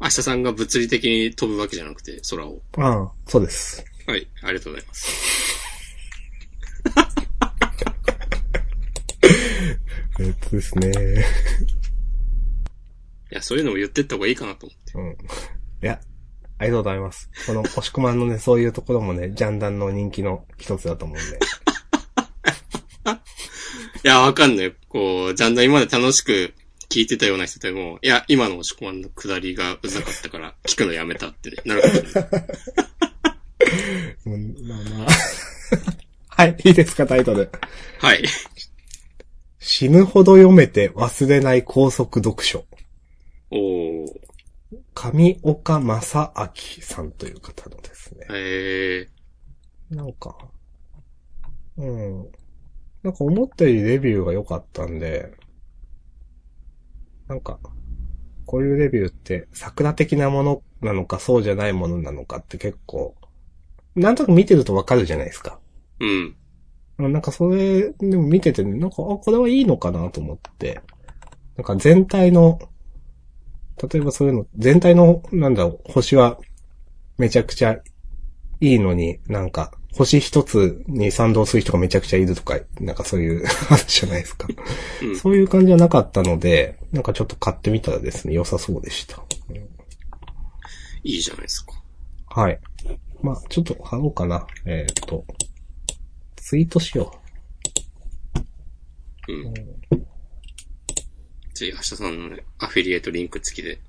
[0.00, 2.62] 明日さんが物理的に飛ぶわけじゃなくて、空を。
[2.76, 3.84] ああ、そうです。
[4.06, 5.58] はい、ありがとうございます。
[10.20, 10.92] えっとですね。
[13.30, 14.92] いや、そういうのも言ってった方がいいかなと思って。
[14.94, 15.10] うん。
[15.82, 16.00] いや、
[16.58, 17.28] ありがとうございます。
[17.46, 21.38] この、押し込まんのね、そういうところもね、ジャンダンの人気の一つだと思うんで。
[24.04, 24.72] いや、わかんない。
[24.88, 26.54] こう、ジャンダン今まで楽しく
[26.90, 32.28] 聞いてたような人でも、いや、今の押し込まんの下りがうざかったから、 聞くのやめたってね、なるほどね。
[34.24, 35.08] うん、まあまあ。
[36.42, 37.50] はい、いいですか、タイトル。
[37.98, 38.24] はい。
[39.58, 42.64] 死ぬほど読めて忘れない高速読書。
[43.50, 44.28] おー。
[44.94, 48.26] 上岡正明さんという方のですね。
[48.30, 49.08] え
[49.90, 50.36] なんか、
[51.76, 52.28] うん。
[53.02, 55.32] なんか思ったよりレビューが良かったんで、
[57.28, 57.58] なんか、
[58.46, 63.14] こういうレビューって桜的なものなのかそうじゃないものなのかって結構、
[63.94, 65.58] なんとなく見てるとわかるじゃないですか。
[66.00, 66.36] うん。
[66.98, 70.80] なんかそれ、でも見てて、なんか、あ、これはいいのかなと思って。
[71.56, 72.58] なんか全体の、
[73.90, 76.38] 例えばそういうの、全体の、なんだろう、星は
[77.18, 77.78] めちゃくちゃ
[78.60, 84.46] いいのに、なんか、星一つに賛同する人がめちゃくちゃいるとか、なんかそういう 話じゃないですか。
[85.02, 89.22] うんそういう感じはなかったので、なんかちょっと買ってみたらですね、良さそうでした。
[91.04, 91.72] いいじゃないですか。
[92.28, 92.60] はい。
[93.22, 94.46] まあ、ちょっと貼ろうかな。
[94.66, 95.24] えっ、と、
[96.36, 97.20] ツイートしよ
[99.28, 99.54] うん。
[101.54, 103.80] 次、明日さんのね、アフィリエイトリンク付きで。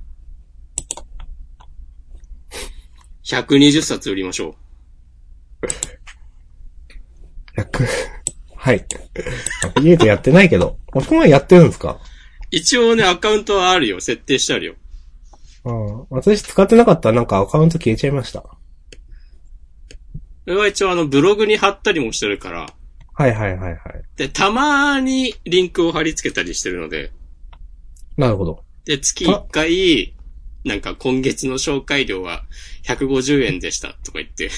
[3.23, 4.55] 120冊売りましょう。
[5.61, 5.67] う。
[7.59, 7.85] 100、
[8.55, 8.85] はい。
[9.63, 11.99] アフィリエイトやってないけど、おしくまやってるんですか？
[12.51, 13.99] 一応ね、アカウントはあるよ。
[14.01, 14.75] 設定してあるよ。
[15.65, 16.05] うん。
[16.09, 18.41] 私使ってなかったらなんかアカウント消えちゃいました。
[18.41, 18.57] こ
[20.45, 22.73] れは一応あの、ブログに貼ったりもしてるから、
[23.13, 23.79] はいはいはいはい。
[24.15, 27.11] で、たまにリンクを貼り付けたりしてるので、
[28.17, 28.63] なるほど。
[28.85, 30.15] で、月1回、
[30.65, 32.43] なんか今月の紹介料は
[32.85, 34.49] 150円でしたとか言って、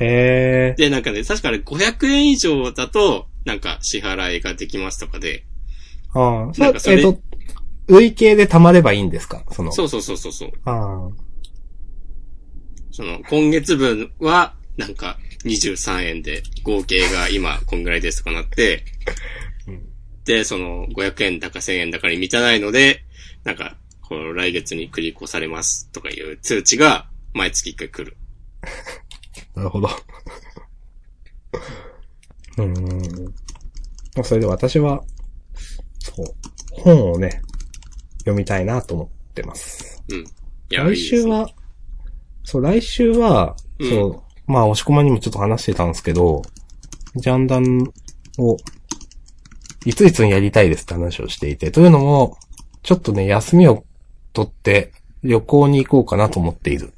[0.00, 0.74] へえ。
[0.76, 5.44] で、なんかね、確かね、500円以上だと、なんか支払いができますとかで、
[6.12, 7.20] ああ、そなんかそれえっ、と、
[7.86, 9.44] 累計で貯まればいいんですか？
[9.52, 9.72] その。
[9.72, 10.50] そうそうそうそうそう。
[10.64, 11.08] あ
[12.90, 18.84] その、今月分は、なんか、23円で、合計が今、こんぐらいですとかなって、
[19.68, 19.82] うん
[20.24, 23.04] で、その、500円だか1000円だかに満たないので、
[23.44, 28.16] なんか、この来月に繰り越されますとかいう通知が、毎月1回来る。
[29.56, 29.88] あ、なるほど。
[32.58, 33.24] うーん。
[33.24, 35.02] まあ、それで私は、
[35.98, 36.26] そう、
[36.70, 37.40] 本をね、
[38.20, 40.02] 読みたいなと思ってます。
[40.08, 40.24] うん。
[40.70, 41.48] 来週、は、
[42.44, 46.42] そう、来週は、うんそう、まあ、押し込まにもちょっと話してたんですけど、
[47.16, 47.84] ジャンダン
[48.38, 48.56] を、
[49.84, 52.38] いついつにやりたいですって話をしていて、というのも、
[52.82, 53.84] ちょっとね、休みを
[54.32, 54.92] 取って、
[55.22, 56.92] 旅行に行こうかなと思っている。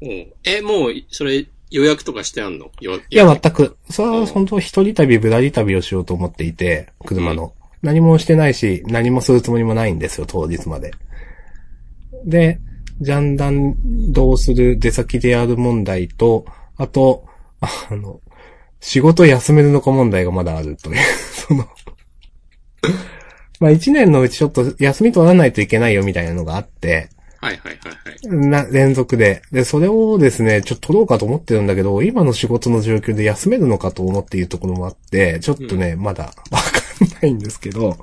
[0.00, 2.70] え、もう、それ、予約とかしてあんの？
[2.80, 3.76] よいや、全く。
[3.90, 7.54] それは本当一人旅、ぶらり旅をしようと思っていて、車の。
[7.82, 10.92] 何もしてないし、何もするつもりもないんですよ、当日まで。
[12.24, 12.60] で、
[13.00, 13.74] ジャンダン
[14.12, 17.26] どうする出先でやる問題と、あと、
[17.60, 18.20] あの、
[18.80, 20.96] 仕事休めるのか問題がまだあるという、
[21.34, 21.66] その、
[23.58, 27.08] まあ一年のうちちょっと休み取らないといけないよみたいなのがあって、
[27.46, 27.90] はいはいは
[28.30, 28.48] いはい。
[28.48, 29.42] な、連続で。
[29.52, 37.96] で、それをですね、ちょっと取ろうかと思ってるんだけど、今の仕事の状況で休めるのかと思っているところもあって、ちょっとね、まだ わかんないんですけど、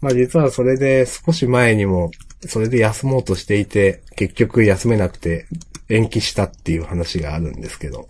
[0.00, 2.10] まあ実はそれで少し前にも、
[2.48, 5.46] それで休もうとしていて、結局休めなくて
[5.88, 8.08] 延期したっていう話があるんですけど、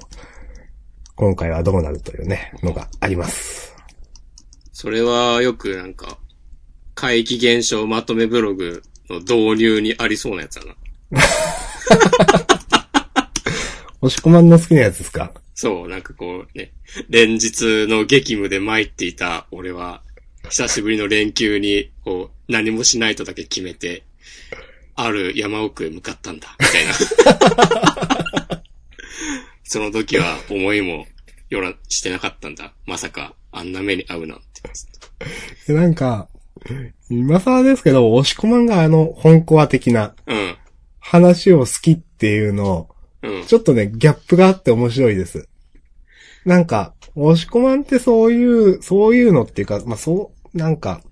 [1.15, 3.75] 今回はどうなるというね、のがあります。
[4.73, 6.19] それはよくなんか、
[6.95, 8.83] 怪奇現象まとめブログ
[9.15, 10.75] の導入にありそうなやつだな。
[14.01, 15.33] 押し込まんの好きなやつですか？
[15.55, 16.73] そう、なんかこうね、
[17.09, 20.03] 連日の激務で参っていた俺は、
[20.51, 24.05] 久しぶりの連休に、こう、何もしないとだけ決めて、
[24.95, 26.93] ある山奥へ向かったんだ、みたいな。
[29.65, 31.07] その時は思いも
[31.51, 32.73] よらしてなかったんだ。
[32.87, 34.45] まさか、あんな目に遭うなんて。
[35.67, 36.29] でなんか、
[37.11, 40.57] 今更ですけど、押し込まんがあの、本コア的なうん。
[41.01, 42.89] 話を好きっていうの、
[43.23, 43.45] うん。
[43.47, 45.49] ちょっとね、ギャップがあって面白いです。
[46.45, 51.03] なんか、押し込まんってそういう、そういうのっていうか、まあそう、なんか、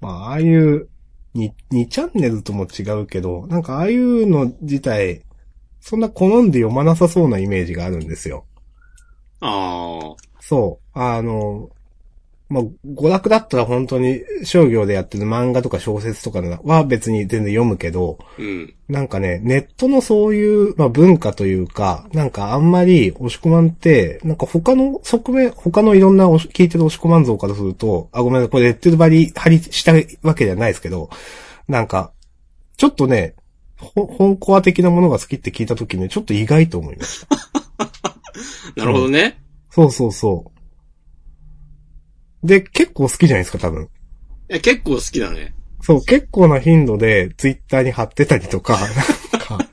[0.00, 0.88] まあああいう、
[1.34, 5.22] に、2チャンネルとも違うけど、なんかああいうの自体、
[5.80, 8.46] そんな好んで読まなさそうなイメージがあるんですよ。
[9.40, 10.16] ああ。
[10.40, 10.98] そう。
[10.98, 11.70] あの、
[12.48, 18.74] まあ、娯楽だったら本当に商業でやってる漫画とか小説とかは別に全然読むけど、うん。
[18.88, 31.10] なんかね、ネットのそういう、まあ、文化というか、なんかあんまり押し込まんって、なんか他の側面、他のいろんな聞いてる押し込まん像からすると、あ、ごめんなさい、これレッテル張り、張りしたわけじゃないですけど、
[31.66, 32.12] なんか、
[32.76, 33.34] ちょっとね、
[33.78, 37.36] ほ本コア的なものが好きって聞いたときね、ちょっと意外と思いました。
[38.76, 39.38] なるほどね。
[39.70, 40.55] そうそうそう。
[42.42, 43.88] で、結構好きじゃないですか、多分。
[44.48, 45.54] え、結構好きだね。
[45.82, 48.78] そう、結構な頻度でツイッターに貼ってたりとか、
[49.32, 49.68] なんか、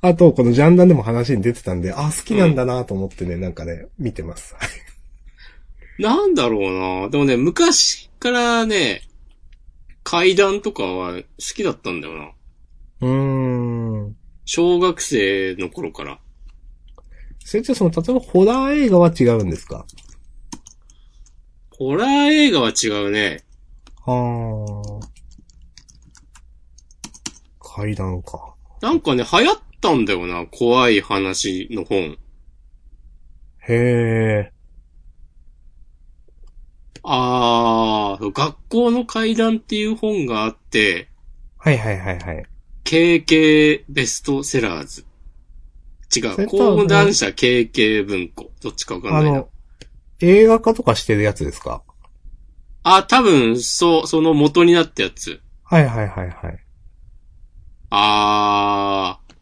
[0.00, 4.54] あと、このジャンダンでも話に出てたんで、あ、好きなんだなと思ってね、なんかね、見てます。
[5.98, 9.02] なんだろうなでもね、昔からね、
[10.04, 11.22] 階段とかは好
[11.54, 12.30] きだったんだよな。
[13.00, 14.16] うーん。
[14.44, 16.18] 小学生の頃から。
[17.44, 19.84] それってその、例えばホラー映画は違うんですか？
[21.78, 23.44] ホラー映画は違うね。
[24.04, 25.08] はあ。
[27.60, 28.56] 階段か。
[28.80, 30.44] なんかね、流行ったんだよな。
[30.46, 32.18] 怖い話の本。
[33.60, 34.52] へえ。
[37.04, 41.08] あー、学校の階段っていう本があって、
[41.58, 42.44] はいはいはいはい。
[42.82, 45.04] KK ベストセラーズ。
[46.16, 46.34] 違う。
[46.34, 48.50] それとは講談社 KK 文庫。
[48.60, 49.44] どっちかわかんないな
[50.20, 51.82] 映画化とかしてるやつですか？
[52.82, 55.40] あ、多分、そう、その元になったやつ。
[55.64, 56.58] はいはいはいはい。
[57.90, 59.34] あー。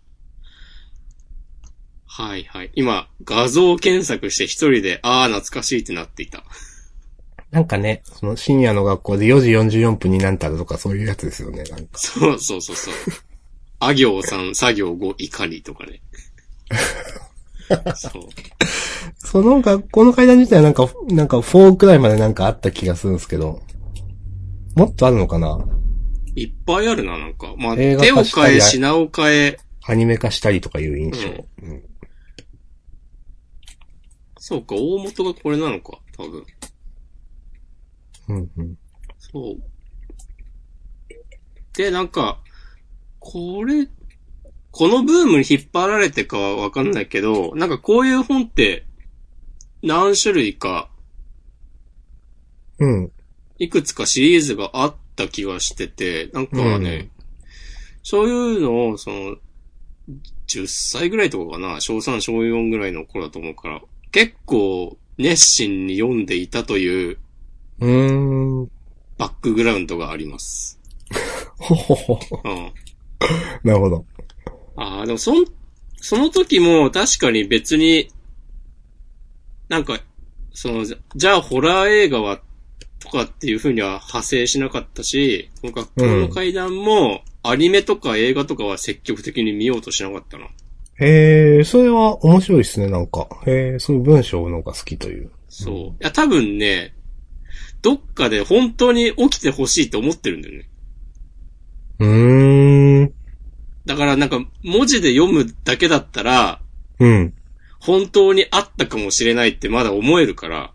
[2.06, 2.70] はいはい。
[2.74, 6.44] 今、画像検索して一人で、あー懐かしいってなっていた。
[7.50, 11.98] なんかね、その深夜の学校で4時44分になんたらとかそういうやつですよね、なんか。
[11.98, 12.94] そうそうそうそう。
[13.78, 16.00] あ行さん、作業後、怒りとかね。
[17.96, 18.22] そう。
[19.18, 23.62] その学校の階段自体はなんか、なんか4くらいまでなんかあった気がするんですけど。
[24.74, 25.58] もっとあるのかな？
[26.34, 27.54] いっぱいあるな、なんか。
[27.56, 29.56] まあ、映画手を化したり変え、品を変え。
[29.86, 31.18] アニメ化したりとかいう印象。
[31.62, 31.82] うん
[34.48, 36.44] そうか、大元がこれなのか、多分。
[38.28, 38.78] うんうん。
[39.18, 39.56] そう。
[41.76, 42.40] で、なんか、
[43.18, 43.88] これ、
[44.76, 48.84] このブームに引っ張られてかはわかんないけど、なんかこういう本って、
[49.82, 50.90] 何種類か、
[52.78, 53.10] うん。
[53.56, 57.08] いくつかシリーズがあった気がしてて、なんかね、
[58.02, 59.36] そういうのを、その、
[60.46, 63.80] 10歳ぐらいとかかな、小3、小4ぐらいの頃だと思うから、
[64.12, 67.18] 結構熱心に読んでいたという
[67.80, 68.70] うーん。
[69.16, 70.78] バックグラウンドがあります。
[71.56, 72.18] ほほほ。
[72.44, 72.72] うん。
[73.64, 74.04] なるほど。
[74.76, 75.44] ああ、でもそん、
[75.96, 78.08] その時も確かに別に、
[79.68, 79.98] なんか、
[80.52, 82.40] その、じじゃあホラー映画は、
[82.98, 90.46] とかっていう風には派生しなかったし、この学校の階段も、アニメとか映画とかは積極的に見ようとしなかったな。
[90.98, 93.28] へえ、それは面白いですね、なんか。
[93.46, 95.30] へえ、そういう文章のが好きという。
[95.48, 95.74] そう。
[95.74, 96.94] いや、多分ね、
[97.82, 100.68] どっかで本当に起きてほしいと思ってるんだよね。
[102.00, 103.12] うーん。
[103.86, 106.60] だからなんか、文字で読むだけだったら、
[106.98, 107.34] うん。
[107.78, 110.72] 本当にあったかもしれないってまだ思えるから、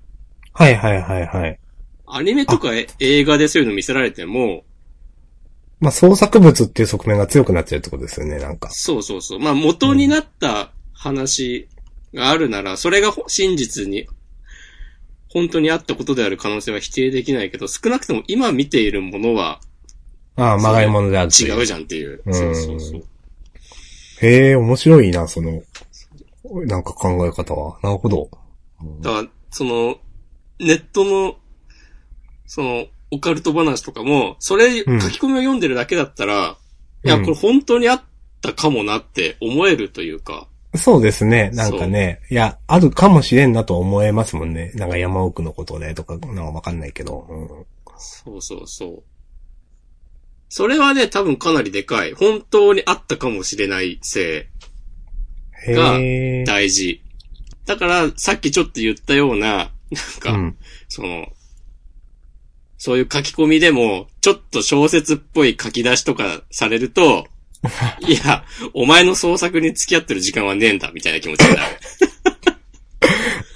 [0.54, 1.60] はいはいはいはい。
[2.08, 4.64] アニメとかえ映画でそういうの見せられても、
[5.80, 8.70] まあ、創作物っていう側面が強くなっちゃうってことですよね、なんか。
[8.70, 9.40] そうそうそう。
[9.40, 11.68] まあ元になった話
[12.14, 14.08] があるなら、それがほ真実に、
[15.28, 19.60] 本当にあったことである可能性は否定できないけど、少なくとも今見ているものは
[20.36, 21.30] ああ、まがいものである。
[21.30, 22.22] 違うじゃんっていう。
[22.26, 23.04] うんそうそうそう。
[24.22, 25.62] へえ、面白いな、その、
[26.66, 27.78] なんか考え方は。
[27.82, 28.30] なるほど。
[29.02, 29.98] だから、その、
[30.60, 31.36] ネットの、
[32.46, 36.58] その、オカルト話とかも、それ、書きうん込みを読んでるだけだったら、
[37.04, 38.04] いや、うんこれ本当にあっ
[38.42, 41.50] たかもなって思えるというか、そうですね。
[41.54, 44.72] なんかね、いや、あるかもしれんなと思えますもんね。
[44.76, 47.26] なんか山奥のことでとか、なんかわかんないけど。
[47.30, 47.66] うん
[48.04, 49.04] そうそうそう。
[50.54, 52.14] それはね、多分かなりでかい。
[52.14, 54.50] 本当にあったかもしれない性、
[55.66, 55.98] が。
[56.46, 57.02] 大事。
[57.66, 59.72] だから、さっきちょっと言ったような、なん
[60.20, 60.58] か、うん。
[60.90, 61.28] その、
[62.78, 67.28] そういう書き込みでも、ちょっと小説っぽい書き出しとかされると、
[68.06, 71.78] いや、お前の創作に付き合ってる時間はねえんだ、みたいな気持ちになる。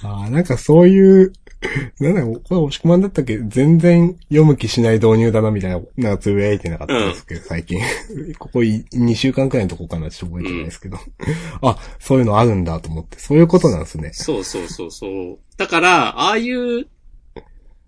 [0.02, 1.34] ああ、なんかそういう、
[2.00, 3.38] なんだこれ押し込まんだったっけ？
[3.38, 7.80] 全然読む気しない導入だな、みたいな、なんかつぶやいてなかったんですけど、最近。
[8.38, 10.98] ここ2週間くらいのとこかなちょっと覚えてないですけど。
[11.62, 13.18] あ、そういうのあるんだと思って。
[13.18, 14.10] そういうことなんですね。
[14.12, 15.38] そうそうそうそう。
[15.56, 16.86] だから、ああいう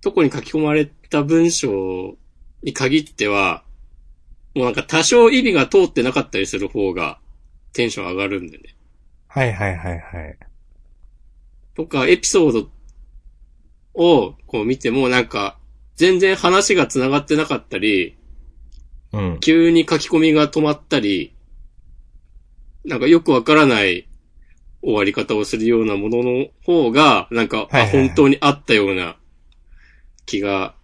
[0.01, 2.17] とこに書き込まれた文章
[2.63, 3.65] に限っては、
[4.55, 7.19] もうなんか多少意味が通ってなかったりする方が
[7.73, 8.75] テンション上がるんでね。
[9.29, 10.37] はいはいはいはい。
[11.77, 12.69] とか、エピソード
[13.99, 15.59] をこう見てもなんか、
[15.97, 18.17] 全然話が繋がってなかったり、
[19.13, 19.39] うん。
[19.41, 21.35] 急に書き込みが止まったり、
[22.85, 24.09] なんかよくわからない
[24.83, 29.17] 終わり方をするようなものの方が、なんか、はいはいはいあ本当にあったような
[30.25, 30.75] 気が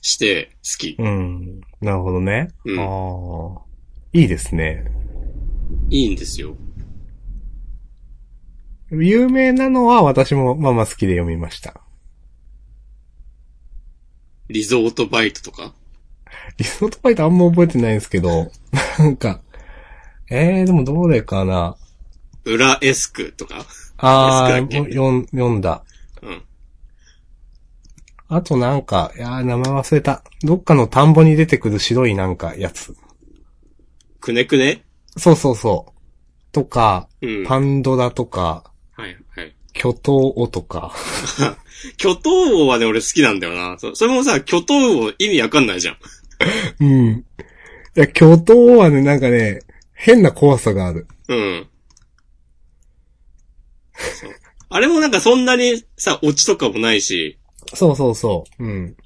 [0.00, 0.96] して好き。
[0.98, 1.60] うん。
[1.80, 2.48] なるほどね。
[2.64, 3.62] うんああ。
[4.14, 4.84] いいですね。
[5.90, 6.56] いいんですよ。
[8.92, 11.80] 有名なのは私もまあまあ好きで読みました。
[14.48, 15.72] リゾートバイトとか？
[16.58, 18.50] リゾートバイトあんま覚えてないんですけど、
[18.98, 19.40] なんか、
[20.30, 21.76] えー、でもどれかな？
[22.44, 23.64] 裏エスクとか？
[23.96, 24.92] あー、エスクだっけ？
[24.92, 25.84] 読んだ。
[26.20, 26.42] うん。
[28.28, 30.22] あとなんか、いやー名前忘れた。
[30.42, 32.94] どっかの田んぼに出てくる白いなんかやつ。
[34.20, 34.84] くねくね？
[35.16, 35.92] そうそうそう。
[36.52, 37.44] とか、うん。
[37.46, 38.70] パンドラとか。
[39.72, 40.94] 巨頭王とか。
[41.96, 43.78] 巨頭王はね、俺好きなんだよな。
[43.78, 45.96] そそれもさ、巨頭王意味わかんないじゃん。
[46.80, 47.24] うん。
[47.96, 49.60] いや、巨頭王はね、なんかね、
[49.94, 51.06] 変な怖さがある。
[51.28, 51.68] うん。
[54.68, 57.38] あれもなんかそんなにさ、オチとかもないし、
[57.74, 58.64] そうそうそう。
[58.64, 58.96] うん。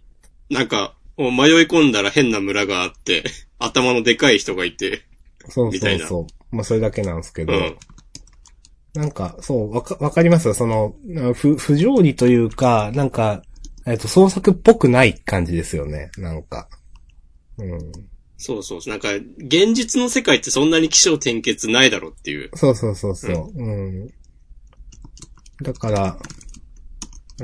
[0.50, 1.30] なんか、迷い
[1.66, 3.24] 込んだら変な村があって、
[3.58, 5.02] 頭のでかい人がいて、
[5.48, 6.56] そうみたいなそうそう。
[6.56, 7.52] まあ、それだけなんですけど。
[7.52, 7.76] うん。
[8.96, 10.54] なんか、そう、わか、わかります？
[10.54, 13.42] その、な不、不条理というか、なんか、
[13.86, 16.10] えっと、創作っぽくない感じですよね。
[16.18, 16.68] なんか。
[17.58, 17.78] うん。
[18.38, 18.80] そうそう。
[18.88, 22.50] なんか、現実の世界ってそんなに気象転結ないだろっていう。
[22.54, 23.52] そうそうそうそう。
[23.54, 24.08] うん。
[25.62, 26.18] だから、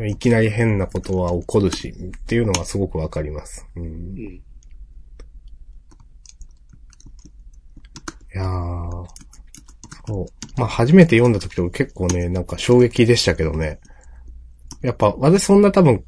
[0.07, 3.66] いきなり変なことは起こるし、っていうのはすごくわかります。
[3.76, 3.84] うん。
[3.84, 3.90] いう
[4.30, 4.42] ん。
[8.34, 9.07] やー。
[10.07, 10.26] そう。
[10.57, 13.80] まあ、初めて読んだ時とか結構ね、なんか衝撃でしたけどね。
[14.82, 16.05] やっぱ、私そんな多分、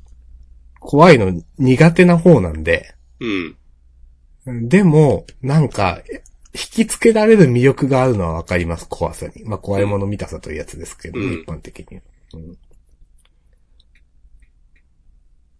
[0.80, 4.68] 怖いの苦手な方なんで、うん。
[4.68, 6.03] でも、なんか、
[6.53, 9.45] 引きつけられる魅力があるのはわかります、怖さに。
[9.45, 12.01] まあ、怖いもの見たさというやつですけど、うん一般的に。
[12.34, 12.59] うん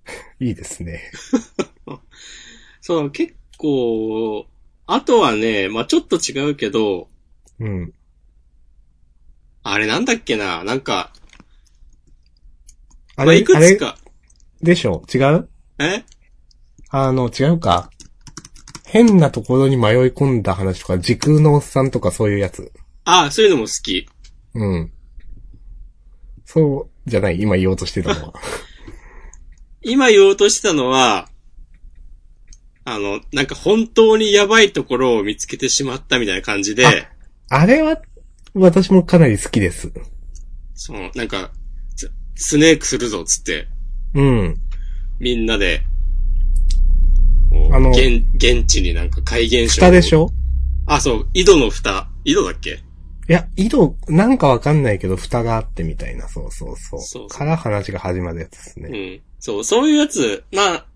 [0.41, 1.11] いいですね。
[2.81, 4.47] そう、結構、
[4.87, 7.09] あとはね、まあちょっと違うけど、
[7.59, 7.95] うん。
[9.65, 11.11] あれなんだっけな、なんか、
[13.17, 13.97] あまあいくあれつか、
[14.63, 15.03] でしょ？
[15.13, 15.49] 違う？
[15.79, 16.05] え？
[16.91, 17.91] あの、違うか。
[18.87, 22.73] 変なところに迷い込んだ話とか、時空のおっさんとかそういうやつ。
[23.05, 24.07] あそういうのも好き。
[24.55, 24.93] うん。
[26.45, 28.35] そう、じゃない、今言おうとしてたのは。
[29.83, 31.29] 今言おうとしてたのは、
[32.85, 36.87] あの、なんか本当にやばいところを見つけてしまったみたいな感じで、
[37.49, 38.01] あれは、
[38.55, 39.93] 私もかなり好きです。
[40.75, 41.53] その、なんか、
[41.97, 43.67] ススネークするぞっつって、
[44.15, 44.57] うん。
[45.19, 45.83] みんなで、
[47.73, 49.81] あの現、現地になんか怪現象。
[49.83, 50.31] 蓋でしょ？
[50.87, 52.09] あ、そう、井戸の蓋。
[52.25, 52.81] 井戸だっけ？
[53.29, 57.01] いや、井戸、なんかわかんないけど、蓋があってみたいな、そうそうそう。
[57.01, 58.89] そうそうから話が始まるやつですね。
[58.89, 59.21] うん。
[59.41, 60.87] そう、そういうやつ、まあ、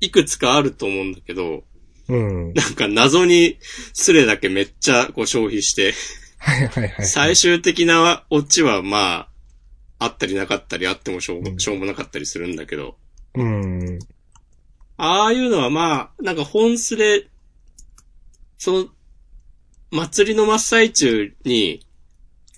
[0.00, 1.62] いくつかあると思うんだけど、
[2.08, 2.54] うん。
[2.54, 3.58] なんか謎に
[3.92, 5.92] スレだけめっちゃこう消費して、
[6.38, 7.06] はいはいはい。
[7.06, 9.28] 最終的なオチはま
[9.98, 12.96] あ、あったりなかったりあってもしょう,、うんしょうもなかったりするんだけど、
[13.34, 13.98] うん。
[14.96, 17.26] ああいうのはまあ、なんか本スレ、
[18.58, 18.88] その、
[19.90, 21.86] 祭りの真っ最中に、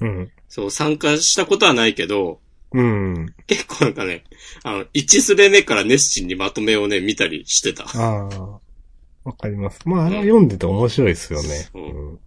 [0.01, 0.33] うん。
[0.49, 2.41] そう参加したことはないけど、
[2.73, 3.35] うん。
[3.47, 4.25] 結構なんかね、
[4.63, 7.85] あの、1スレ目から熱心にまとめをね、見たりしてた。
[7.85, 8.61] ああ。
[9.29, 9.87] わかります。
[9.87, 11.49] まあ、あれは読んでて面白いですよね。
[11.49, 12.19] そううん。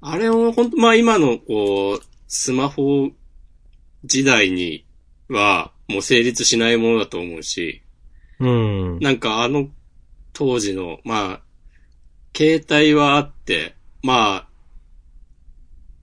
[0.00, 3.10] あれを本当まあ今のこう、スマホ
[4.04, 4.84] 時代に
[5.28, 7.82] はもう成立しないものだと思うし、
[8.40, 8.98] うん。
[8.98, 9.68] なんかあの
[10.32, 11.40] 当時の、まあ、
[12.36, 14.48] 携帯はあって、まあ、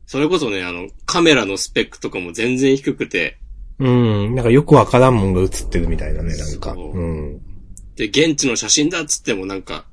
[0.05, 3.37] それこそね、あの、カメラのスペックとかも全然低くて、
[3.77, 4.35] うん。
[4.35, 6.73] なんかよくわからんもんが映ってるみたいなね、なんか。
[6.73, 7.50] そううん。
[8.01, 9.85] で、現地の写真だっつってもなんか、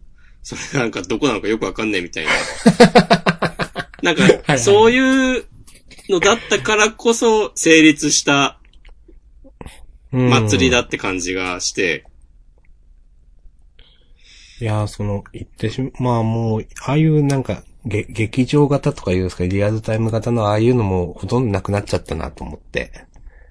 [0.42, 2.30] それがなんかどこなのかよくわかんないみたいな。
[4.02, 5.44] なんはいか、そういう
[6.08, 8.58] のだったからこそ成立した
[10.10, 12.06] うん祭りだって感じがして、
[14.62, 22.90] いやー、その、言ってしま、まあもう、ああいうなんか、げ、劇場型とか言うんですか、リアルタイム型のああいうのもほとんどなくなっちゃったなと思って。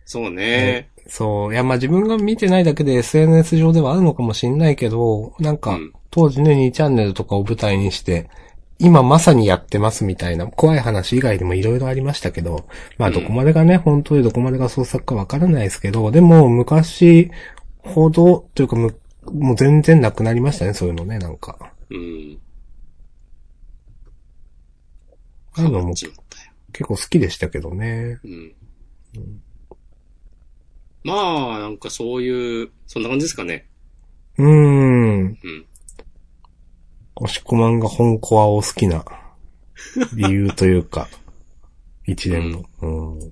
[0.06, 0.90] そうね。
[1.08, 1.54] そう。
[1.54, 8.30] いや、まあ自分が見てないだけで SNS 上ではあるのかもしんないけど、なんか、うん当時ね、2チャンネルとかを舞台にして、
[8.80, 12.66] 今まさにやってますみたいな、怖い話以外でもいろいろありましたけど、
[12.98, 17.30] まあうんどこまでがね、本当にどこまでが創作かわからないですけど、でも昔
[17.84, 18.96] ほど、というかむ
[19.32, 21.58] もう全然なくなりましたね、そういうのね、なんか。
[21.90, 22.40] うん。
[25.54, 25.94] あのも。
[25.94, 28.20] 結構好きでしたけどね。
[28.24, 28.54] うん。
[31.08, 33.66] まあ、なんかそういう、そんな感じですかね。
[34.38, 35.20] うーん。
[35.22, 35.66] うん。
[37.16, 39.06] 押し込まんが本コアを好きな
[40.14, 41.08] 理由というか、
[42.06, 42.66] 一連の。
[42.82, 42.88] う
[43.26, 43.32] ん。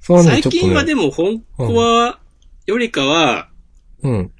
[0.00, 0.42] そうね、最。
[0.42, 2.18] 近はでも本コア
[2.66, 3.50] よりかは、
[4.02, 4.32] うん。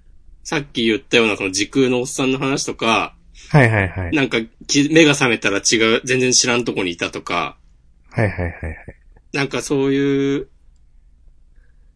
[0.43, 3.15] さっき言ったようなこの時空のおっさんの話とか、
[3.51, 4.11] はいはいはい。
[4.11, 7.57] なんかき目が覚めたら違う、全然知らんとこにいたとか、
[8.11, 8.77] はいはいはいはい。
[9.33, 10.49] なんかそういう、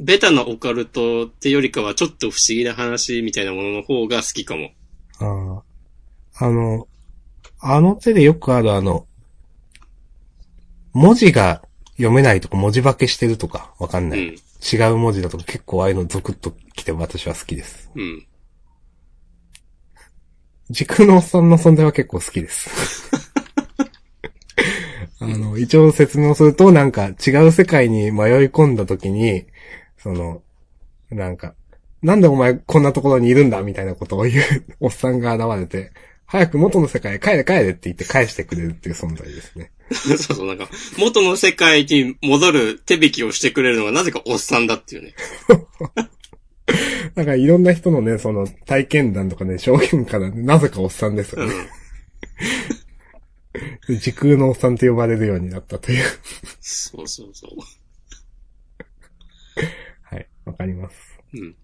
[0.01, 4.71] ベタなオカルトってよりかはちょっと不思議な話みたいなものの方が好きかも。
[5.19, 5.63] あ
[6.41, 6.47] あ。
[6.47, 6.87] あの、
[7.61, 9.07] あの手でよくあるあの、
[10.93, 11.63] 文字が
[11.97, 14.29] 読めないとか文字化けしてるとかわかんない。
[14.29, 14.37] うん。
[14.61, 17.91] 違う文字だとか結構ああいうのゾクッときて私は好きです。
[17.95, 18.27] うん。
[20.71, 22.71] 時空のおっさんの存在は結構好きです。
[25.21, 28.13] あの、一応説明をすると、なんか違う世界に迷い
[28.47, 29.47] 込んだ時に、
[30.03, 30.43] その、
[31.11, 31.55] なんか、
[32.03, 35.93] なんでお前こんなところにいるんだみたいなことを言う おっさんが現れて、
[36.27, 39.73] 早く元の世界へ帰れ帰れって言って返してくれるっていう存在ですね。
[39.91, 40.69] そうそう、なんか、
[40.99, 45.15] 元の世界に戻る手引きをしてくれるのがなぜかおっさんだっていうね。
[47.15, 51.55] だからいろんな人のね、その体験談とかね、証言からね、なぜかおっさんですようんね。。
[53.99, 56.05] 時空のおっさんと呼ばれるようになったという。
[56.61, 57.51] そうそうそう。
[60.49, 61.21] はい、わかります。
[61.35, 61.57] うん。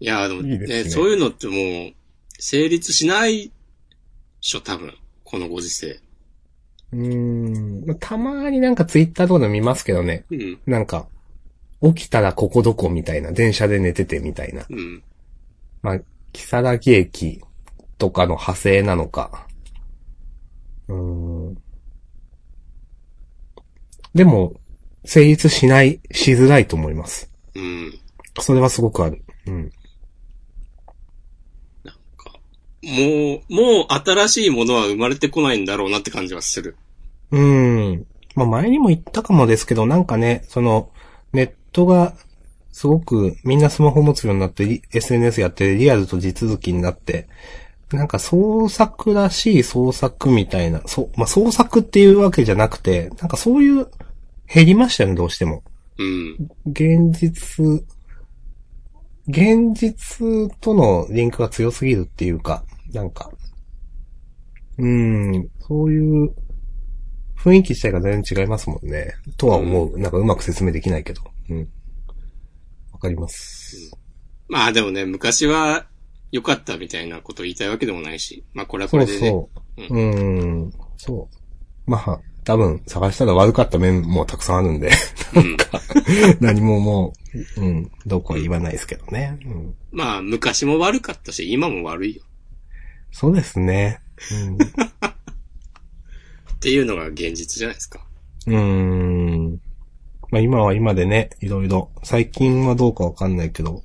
[0.00, 1.94] いや、でもねいいですねそういうのってもう、
[2.38, 3.50] 成立しないっ
[4.40, 4.94] しょ、多分。
[5.24, 6.00] このご時世。
[6.92, 7.84] うーん。
[7.86, 10.24] まあたまになんかツイッターとかで見ますけどね。
[10.30, 10.58] うん。
[10.66, 11.08] なんか、
[11.82, 14.64] 起きたらここどこみたいな、電車で寝ててみたいな。
[14.68, 15.02] うん。
[15.82, 16.00] まあ、
[16.32, 17.40] 木更木駅
[17.98, 19.46] とかの派生なのか。
[20.88, 21.58] うーん。
[24.14, 24.54] でも、
[25.04, 27.30] 成立しない、しづらいと思います。
[27.54, 27.98] うん。
[28.40, 29.22] それはすごくある。
[29.46, 29.72] うん。
[31.84, 32.32] なんか、
[32.82, 36.76] もう、もう新しいものは生まれてこないんだろうなって感じはする。
[37.30, 38.06] うーん。
[38.34, 40.90] まあ前にも言ったかもですけど、なんかね、その、
[41.32, 42.14] ネットが、
[42.70, 47.28] すごくみんなスマホ持つようになって、リ SNS やってリアルと地続きになって、
[47.92, 53.88] なんか創作らしい創作みたいな、そう、まあ創作っていうわけじゃなくて、なんかそういう、
[54.52, 55.62] 減りましたよね、どうしても。
[55.98, 56.48] うん。
[56.66, 57.84] 現実、
[59.28, 63.30] 現実とのリンクが強すぎるっていうか、なんか、
[64.78, 66.34] うーん、そういう
[67.36, 69.14] 雰囲気自体が全然違いますもんね。
[69.36, 69.98] とは思う。
[69.98, 71.22] なんかうまく説明できないけど。
[71.50, 71.68] うん。
[72.92, 73.92] わかります。
[74.48, 75.86] まあでもね、昔は
[76.32, 78.44] 良かったみたいなことを言いたいわけでもないし。
[78.54, 79.28] まあこれはこそうれでね。
[79.28, 79.82] そう。
[79.82, 81.28] うーん、そ
[81.86, 81.90] う。
[81.90, 84.90] まあ、多分探したら悪かった面もたくさんあるんで、
[85.36, 85.54] うん。
[86.40, 87.12] 何もも
[87.58, 89.38] う、うん、どうこうは言わないですけどね。
[89.44, 92.22] うん、まあ昔も悪かったし、今も悪いよ。
[93.12, 94.00] そうですね。
[96.54, 98.00] っていうのが現実じゃないですか。
[98.46, 98.54] うん。
[98.54, 98.62] うー
[99.50, 99.60] ん。
[100.30, 103.82] まあ今は今でね、いろいろ、最近はどうかわかんないけど、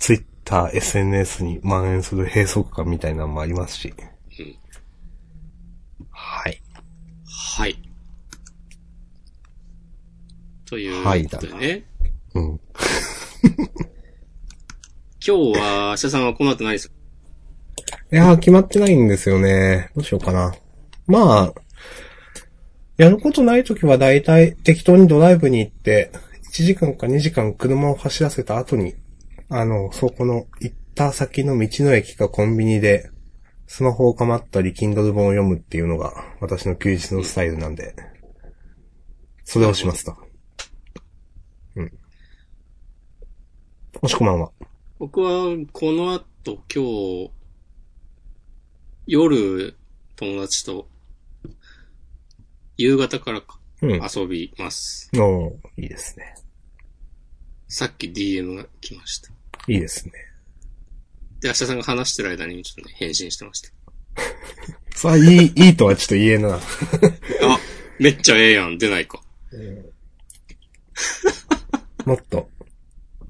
[0.00, 3.94] ツイッター、SNS に蔓延する閉塞感みたいなのもありますし。
[3.96, 4.56] うん
[6.10, 6.63] はい。
[7.56, 7.78] はい。
[10.66, 11.84] というはいことでね。
[12.34, 12.42] うん。
[15.24, 16.88] 今日は、明日さんはこの後何す
[18.10, 18.16] る？
[18.16, 19.92] いやー、決まってないんですよね。
[19.94, 20.52] どうしようかな。
[21.06, 21.54] まあ、
[22.96, 26.10] やることないときは大体適当にドライブに行って、
[26.52, 28.96] 1時間か2時間車を走らせた後に、
[29.48, 33.12] あの、そこの行った先の道の駅かコンビニで、
[33.66, 37.94] スマホをかまったり、Kindle 本を読むっていうのが私の休日のスタイルなんで、
[39.44, 40.16] それをしますと。
[41.76, 41.92] うん。
[44.00, 44.52] もしこまんは？
[44.98, 47.30] 僕は、この後、今日、
[49.06, 49.76] 夜、
[50.16, 50.88] 友達と、
[52.76, 54.00] 夕方からかうん。
[54.02, 55.10] 遊びます。
[55.16, 56.34] おーいいですね。
[57.68, 59.30] さっき DM が来ました。
[59.68, 60.12] いいですね。
[61.44, 63.68] で、明日さんが話してる間にちょっとね、返信してました。
[64.96, 66.54] さあ、いい、いいとはちょっと言えんな。
[66.56, 66.60] あ、
[67.98, 69.22] めっちゃええやん、出ないか。
[72.06, 72.48] もっと、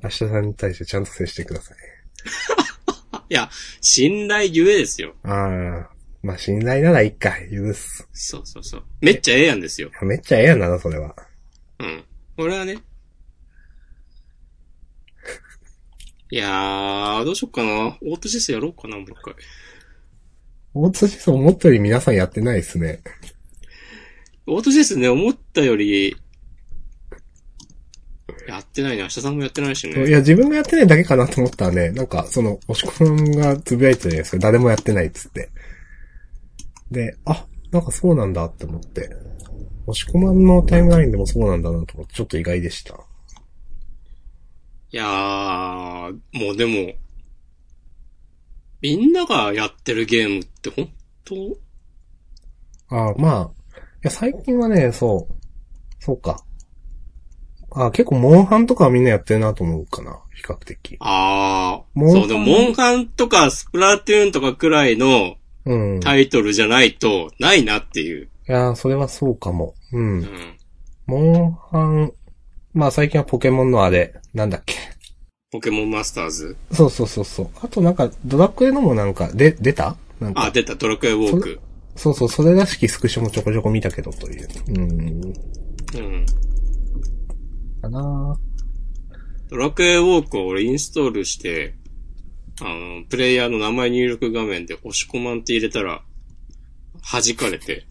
[0.01, 1.77] 明日さんに対してちゃんと接してください。
[3.31, 3.51] いや、
[3.81, 5.17] 信頼ゆえですよ。
[5.25, 5.91] ああ、
[6.23, 8.07] まあ、信頼ならいいか、許す。
[8.13, 8.85] そうそうそう。
[9.01, 9.91] めっちゃええやんですよ。
[10.03, 11.17] めっちゃええやんな、それは。
[11.81, 12.05] うん。
[12.37, 12.79] これはね。
[16.35, 17.97] いやー、どうしよっかな。
[18.03, 19.35] オートシスやろうかな、もう一回。
[20.75, 23.05] 大津思想思ったより皆さんやってないですね。
[24.49, 26.17] オートシスね、思ったより、
[28.49, 29.03] やっってないね。
[29.03, 30.11] 明日さんもやってないしいね。
[30.11, 34.39] や、自分がやってないだけかなと思ったらね、なんか、その、押し込まんがつぶやいてたじゃないですか。
[34.39, 35.51] 誰もやってないっつって。
[36.91, 39.09] で、あ、なんかそうなんだって思って。
[39.87, 42.99] 押し込まんのタイムラインでもそうなんだなと思って、ちょっと意外でした。
[44.95, 46.93] いやー、もうでも、
[48.81, 50.89] みんながやってるゲームって本
[51.25, 52.95] 当？
[52.97, 55.35] ああ、まあ、いや、最近はね、そう、
[55.99, 56.45] そうか。
[57.73, 60.97] ああ、結構、モンハンとかはみんなやってるなと思うかな、比較的。
[61.01, 65.35] あー、モンハンそう、でも、モンハンとかスプラトゥーンとかくらいの
[65.67, 65.97] うん。
[65.97, 68.29] いタイトルじゃないと、ないなっていう。
[68.47, 69.75] や、それはそうかも。
[69.93, 69.99] う。
[69.99, 70.57] うんん。
[71.07, 71.19] モ
[71.49, 72.13] ンハン、
[72.75, 74.75] まあ最近はポケモンのあれ、なんだっけ。
[75.53, 76.57] ポケモンマスターズ？
[76.73, 77.49] そうそうそうそう。
[77.63, 79.97] あとなんか、ドラクエのもなんか、で、出た？
[80.19, 81.61] なんかあ、出た、ドラクエウォーク。
[81.95, 84.49] そうそう、それらしきスクショもちょこちょこ見たけどという。
[84.71, 84.81] うん。
[84.81, 84.87] う
[86.01, 86.27] ん。
[87.81, 88.37] かな
[89.49, 91.77] ドラクエウォークを俺インストールして、
[92.61, 96.03] あの、プレイヤーの名前入力画面で押し込まんって入れたら、
[97.13, 97.87] 弾かれて。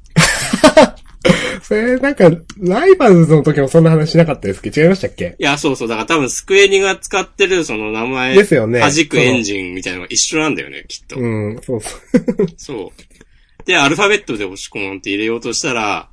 [1.63, 4.81] それ、なんか、ライバルズの時もそんな話しなかったですっけ？
[4.81, 5.35] 違いましたっけ？
[5.39, 5.87] いや、そうそう。
[5.87, 8.79] だから多分スクエニが使ってるその名前、ですよね。
[8.79, 11.19] 弾くエンジンみたいなのが一緒なんだよね、きっと。
[11.19, 12.47] うん、そうそう。
[12.57, 13.65] そう。
[13.65, 16.09] で、アルファベットで押し込まんって入れようとしたら、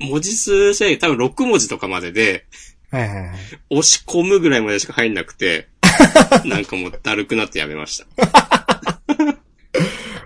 [0.00, 2.46] 文字数制限多分6文字とかまでで、
[2.90, 3.30] はいはいはい。
[3.70, 5.68] 押し込むぐらいまでしか入んなくて、
[6.44, 8.79] なんかもうだるくなってやめました。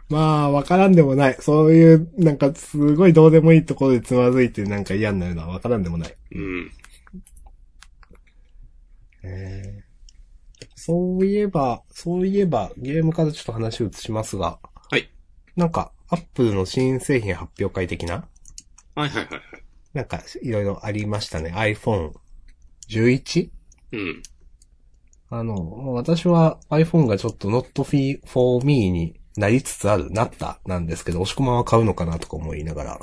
[0.11, 1.37] まあ、わからんでもない。
[1.41, 6.17] そういう、なんか、すごいどうでもいいところでつまずいてなんか嫌になるのはわからんでもない。
[6.33, 6.71] うん。
[9.23, 9.85] えー
[10.77, 14.59] そういえば、そういえば、ゲームからちょっと話を移しますが。
[14.91, 15.11] はい。
[15.57, 18.29] なんか、アップルの新製品発表会的な？
[18.95, 19.41] はいはいはいはい。
[19.95, 21.55] なんか、いろいろありましたね。
[21.55, 22.13] iPhone
[22.91, 23.49] 11?
[23.93, 24.23] うん。
[25.31, 33.01] あの、私は iPhone がちょっと not for me になりつつある、なった、なんですけど、押し込まんは買うのかなとか思いながら。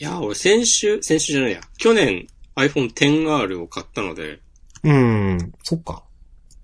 [0.00, 1.60] いや、俺先週、先週じゃないや。
[1.78, 4.40] 去年 iPhone XR を買ったので、
[4.84, 6.04] うーん、そっか。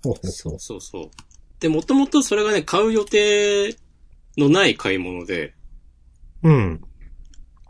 [0.03, 1.09] そうそうそう。
[1.59, 3.75] で、もともとそれがね、買う予定
[4.37, 5.53] のない買い物で、
[6.43, 6.49] う。
[6.49, 6.81] うん。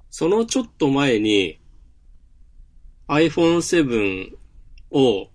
[0.09, 1.59] そのちょっと前に
[3.07, 4.35] iPhone 7
[4.91, 5.29] を、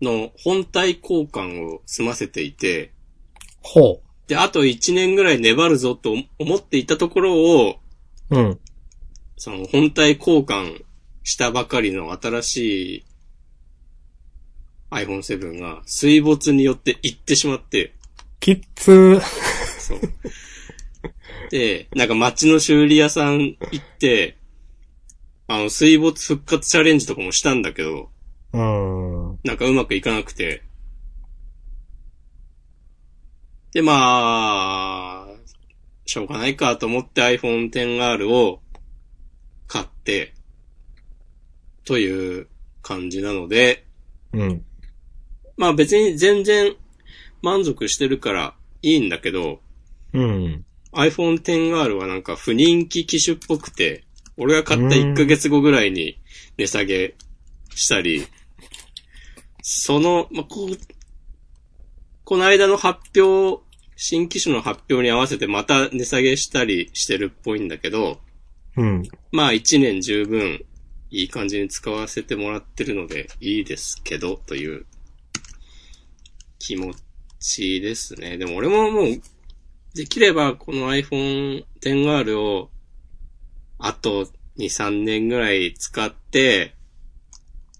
[0.00, 2.93] の本体交換を済ませていて、
[3.64, 7.76] ほで、あと1年ぐらい粘るぞと思っていたところを、
[8.30, 8.36] う。
[8.36, 8.60] うん。
[9.36, 10.84] その本体交換
[11.24, 13.04] したばかりの新しい
[14.90, 17.94] iPhone 7が水没によって行ってしまって、
[18.38, 19.20] キッズ
[19.80, 20.00] そう。
[21.50, 24.36] で、なんか街の修理屋さん行って、
[25.46, 28.10] あの、水没復活チャレンジとかもしたんだけど、
[28.52, 29.38] うーん。
[29.44, 30.62] なんかうまくいかなくて。
[33.74, 35.28] で、まあ、
[36.06, 38.60] しょうがないかと思って iPhone XR を
[39.66, 40.32] 買って、
[41.84, 42.46] という
[42.82, 43.84] 感じなので、
[44.32, 44.64] うん。
[45.56, 46.74] まあ別に全然
[47.42, 49.60] 満足してるからいいんだけど、
[50.12, 50.64] うん。
[50.92, 54.04] iPhone XR はなんか不人気機種っぽくて、
[54.36, 56.20] 俺が買った1ヶ月後ぐらいに
[56.58, 57.16] 値下げ
[57.74, 58.24] したり、
[59.62, 60.68] その、まあ、こう、
[62.24, 63.63] この間の発表、
[63.96, 68.20] 新機種の発表に合わせてまた値下げしたりしてるっぽいんだけど、
[68.76, 69.02] うん。
[69.30, 70.64] まあ1年十分
[71.10, 74.86] いい感じに使わせてもらってるのでいいですけど、という
[76.58, 76.92] 気持
[77.38, 78.36] ちですね。
[78.36, 79.06] でも俺ももう、
[79.94, 82.70] できればこの iPhone XR を
[83.78, 84.24] あと
[84.58, 86.74] 2、3年ぐらい使って、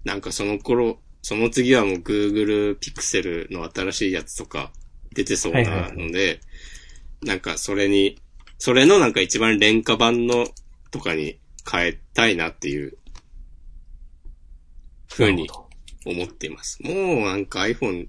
[0.05, 4.71] なんかその頃、その次はもう Google Pixel の新しいやつとか
[5.15, 6.39] 出てそうなので、
[7.23, 8.21] なんかそれに、
[8.59, 10.45] それのなんか一番廉価版の
[10.91, 11.39] とかに
[11.69, 12.97] 変えたいなっていう、
[15.07, 15.49] ふうに
[16.05, 16.83] 思っています。
[16.83, 18.07] もうなんか iPhone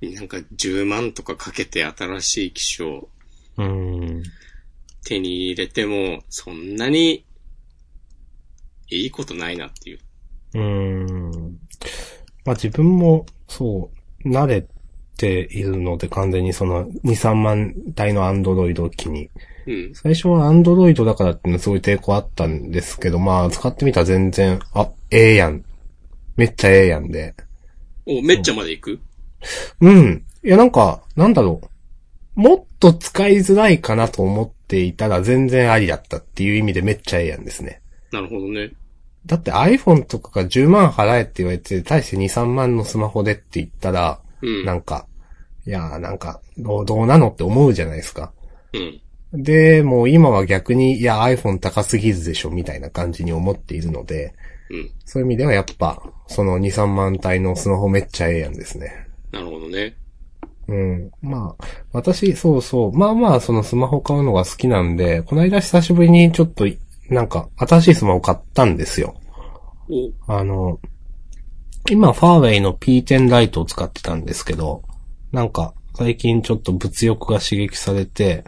[0.00, 3.08] になんか10万とかかけて新しい機種を
[3.56, 4.22] うん。
[5.04, 7.24] 手に入れても、そんなに
[8.88, 9.98] いいことないなっていう。
[10.54, 11.58] うーん。
[12.44, 13.90] まあ自分も、そ
[14.24, 14.66] う、慣れ
[15.16, 19.30] ているので完全にその2、3万台のアンドロイド機に。
[19.66, 19.94] うん。
[19.94, 25.64] 最初はアンドロイドだからっていうのすごい抵抗あったんですけど、まあ使ってみたら全然、あ、ええやん。
[26.36, 27.34] めっちゃええやんで。
[28.06, 29.00] お、めっちゃまで行く？
[29.80, 30.24] うん。
[30.42, 32.40] いやなんか、なんだろう。
[32.40, 37.80] もっと使いづらいかなと思っていたら全然ありだったっていう意味でめっちゃええやんですね。
[38.12, 38.72] なるほどね。
[39.24, 44.64] だって iPhone とかが10万払えって言われて、対して2、3万のスマホでって言ったら、うん。
[44.64, 45.06] なんか、
[45.66, 48.32] いやーなんか、どう、どうなのって思うじゃないですか。
[48.72, 48.78] う
[49.38, 49.42] ん。
[49.42, 54.34] で、もう今は逆に、いや iPhone 高すぎるでしょ、みたいな感じに思っているので、
[54.70, 54.90] うん。
[55.04, 59.08] そういう意味ではやっぱ、その2、3万体のスマホめっちゃええやんですね。
[59.32, 59.96] なるほどね。
[60.68, 61.10] うん。
[61.20, 62.92] まあ、私、そうそう。
[62.96, 66.66] まあまあ、そのスマホ買うのが好きなんで、この間久しぶりにちょっと、
[67.10, 69.14] なんか、新しいスマホ買ったんですよ。
[70.26, 70.78] お、あの、
[71.90, 74.82] 今、ファーウェイの P10 ライトを使ってたんですけど、
[75.32, 78.44] なんか、最近ちょっと物欲が刺激されて、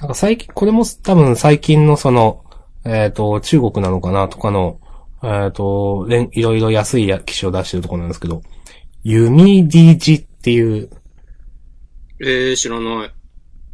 [0.00, 2.44] なんか最近、これも多分最近のその、
[2.84, 4.80] えっ、と、中国なのかなとかの、
[5.22, 8.42] えっ、と、れんいろいろ安いや機種を出してるところなんですけど、
[9.02, 10.90] ユミ DG っていう、
[12.20, 13.10] えー、知らない。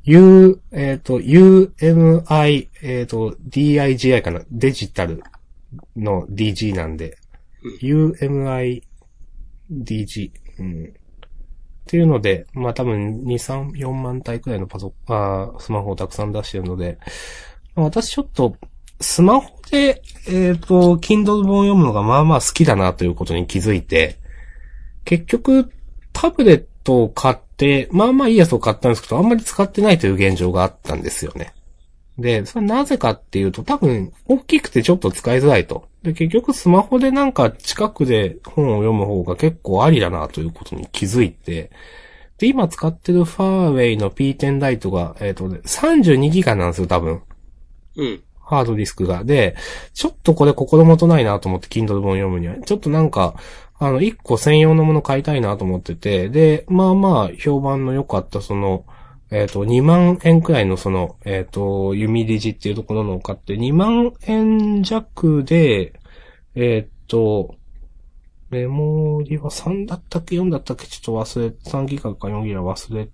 [0.05, 5.23] U、えっ、と、UMI、えっ、と、DIGI かなデジタル
[5.97, 7.19] の DG なんで、
[7.81, 8.83] UMI、
[9.71, 10.85] DG、うん。
[10.85, 16.99] っていうので、まあ多分2、3、4万体くらいのパソあースマホをたくさん出してるので、
[17.75, 18.57] まあ私ちょっと、
[19.01, 24.19] スマホで、えっ、と、Kindle 本を読むのがまあまあ好きだなということに気づいて、
[25.05, 25.71] 結局、
[26.13, 31.53] タブレットを買って、まあまあいいやつを買ったんですけど、あんまり使ってないという現状があったんですよね。
[32.19, 35.89] で、それなぜかっていうと、多分、大きくてちょっと使いづらいと。
[36.03, 41.71] で、結局スマホでなんか近くで本を読む方が結構ありだなということに気づいて、
[42.39, 47.23] で、今使ってるファーウェイの P10 ライトが、えっ、とね、32ギガなんですよ、多分。
[47.97, 48.23] うん。
[48.41, 49.25] ハードディスクが。
[49.25, 49.57] で、
[49.95, 52.57] ちょっとこれ心もとないなと思って Kindle 本読むには。
[52.65, 53.35] ちょっとなんか、
[53.79, 58.85] あの、1個専用のもの買いたいなと思ってて、で、まあまあ、評判の良かったその、
[59.35, 65.99] えっ、と、2万円くらいのその、えっ、と、弓デジっていうところのを買って、2万円弱で、
[66.55, 67.57] えっ、と、
[68.51, 70.87] メモリは3だったっけ ?4 だったっけ？
[70.87, 73.09] ちょっと忘れ、3ギガか4ギガ忘れ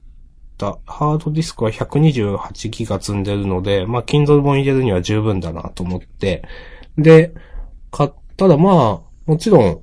[0.58, 0.78] た。
[0.84, 6.42] ハードディスクは128ギガ積んでるので、まあ、Kindle 本入れるには十分だなと思って。
[6.98, 7.32] で、
[7.90, 9.80] 買ったらまあ、もちろん、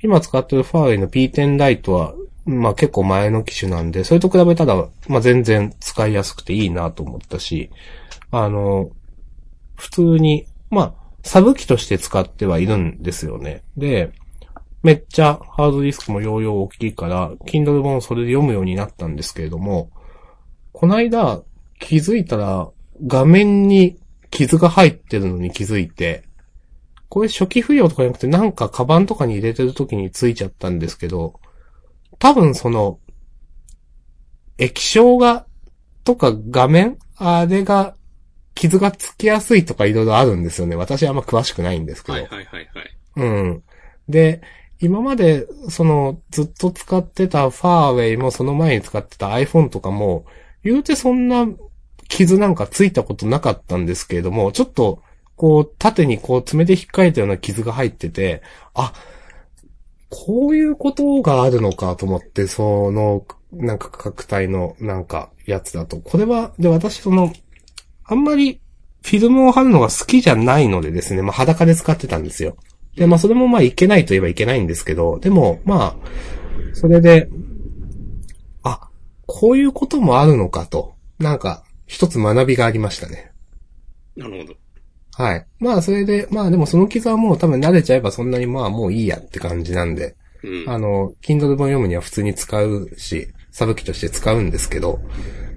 [0.00, 2.14] 今使ってるファーウェイの P10 ライトは、
[2.44, 7.70] まあ結構前の機種なんで、それと比べたら、まあ全然使いやすくていいなと思ったし、
[8.30, 8.90] あの、
[9.76, 13.62] 普通に、まあ、サブ機として使ってはいるんですよね。
[13.76, 14.12] で、
[14.82, 19.90] めっちゃハードディスクも容量大きいから、Kindle 本それで読むようになったんですけれども、
[20.72, 21.42] この間
[21.78, 22.68] 気づいたら
[23.06, 23.98] 画面に
[24.30, 26.24] 傷が入ってるのに気づいて、
[27.08, 31.40] これ初期不良とかじゃなくてなんかカバンとかに入れてる時についちゃったんですけど、
[32.22, 33.00] 多分その、
[34.56, 35.44] 液晶が、
[36.04, 37.96] とか画面あれが、
[38.54, 40.76] 傷がつきやすいとかいろいろあるんですよね。
[40.76, 42.18] 私はあんま詳しくないんですけど。
[42.18, 42.90] はいはいはいはい。
[43.16, 43.62] うん。
[44.08, 44.40] で、
[44.78, 50.24] 今まで、その、ずっと使ってたファーウェイもその前に使ってた iPhone とかも、
[50.62, 51.48] 言うてそんな
[52.06, 55.02] 傷なんかついたことなかったんですけれども、ちょっと、
[55.34, 58.42] こう、縦にこう爪で引っかいたような傷が入ってて、
[58.74, 58.92] あ、
[60.14, 65.96] こういうことがあるのかと思って、その、なんか価格帯のなんかやつだと。
[66.00, 67.32] これは、で、私その、
[68.04, 68.60] あんまり
[69.02, 72.58] フィルムを貼るのが好きじゃないのでですね、まあ裸で使ってたんですよ。
[72.94, 77.30] で、まあそれもまあいけないと言えばいけないんですけど、でも、まあ、それで、
[78.62, 78.90] あ、
[79.26, 83.32] こういうこともあるのかと、なんか、一つ学びがありましたね。
[84.14, 84.61] なるほど。
[85.14, 85.46] はい。
[85.58, 90.68] まあそれで、まあでもその傷はもう多分慣れちゃえばそんなにまあもういいやって感じなんで、うん。
[90.68, 95.00] あの、Kindle 本読むには普通に使うし、サブ機として使うんですけど、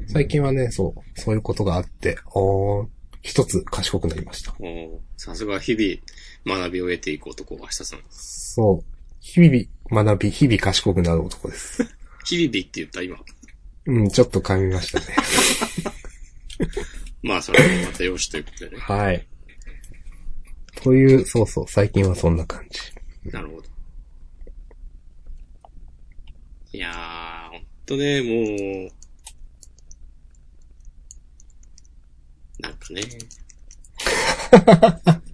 [0.08, 2.88] 最近はね、そう、そういうことがあって、おー
[3.22, 4.54] 一つ賢くなりました。
[4.60, 4.88] おー
[5.18, 8.00] さすが日々学びを得ていく男が明日さん。
[8.10, 8.96] そう。
[9.20, 11.84] 日々学び、日々賢くなる男です。
[12.26, 13.18] 日々って言った今。
[13.88, 15.06] うん、ちょっと噛みましたね。
[17.24, 18.78] まあそれはまたよしということでね。
[18.78, 19.28] はい。
[20.84, 23.32] という、そうそう、最近はそんな感じ。
[23.32, 23.64] なるほど。
[26.74, 28.92] いやー、ほんとね、もう、
[32.62, 33.02] なんかね。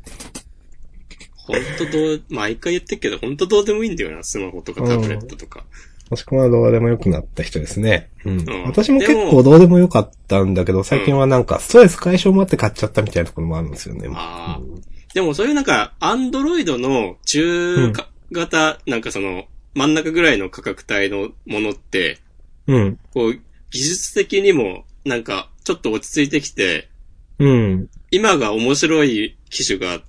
[1.48, 5.66] ほんとどう、毎回言ってっけど、ほんとどうでもいいんだよな、スマホとかタブレットとか。
[6.12, 8.10] もしくはどうでもよくなった人ですね。
[8.26, 8.42] うん。
[8.42, 14.10] うん私も結構どうでもよかったんだけど、最近はなんかストレス解消もあって買っちゃったみたいなところもあるんですよね。
[14.14, 14.91] ああ。
[15.14, 22.20] でもそういうなんか、アンドロイドの中か型、なんかその、真ん中ぐらいの価格帯のものって、
[22.68, 23.00] うん。
[23.14, 23.40] こう、
[23.72, 26.90] 技術的にも、なんか、ちょっと落ち着いてきて、
[27.40, 27.90] うん。
[28.12, 30.02] 今が面白い機種が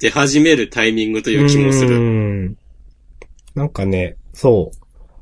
[0.00, 1.98] 出始めるタイミングという気もすうる。
[1.98, 2.56] ん。
[3.54, 4.78] なんかね、そう。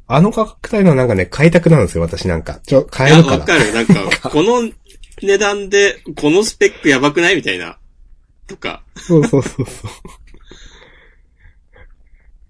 [0.07, 2.61] あの価格帯のなんかね、買いたくなるんですよ、私なんか。
[2.67, 3.39] ちょ、買えるから。
[3.39, 3.73] わかる。
[3.73, 4.71] なんか、 この
[5.23, 7.37] 値段で、このスペックやばくない？
[7.37, 7.79] みたいな。
[8.47, 8.83] とか。
[8.97, 9.91] そうそうそうそう。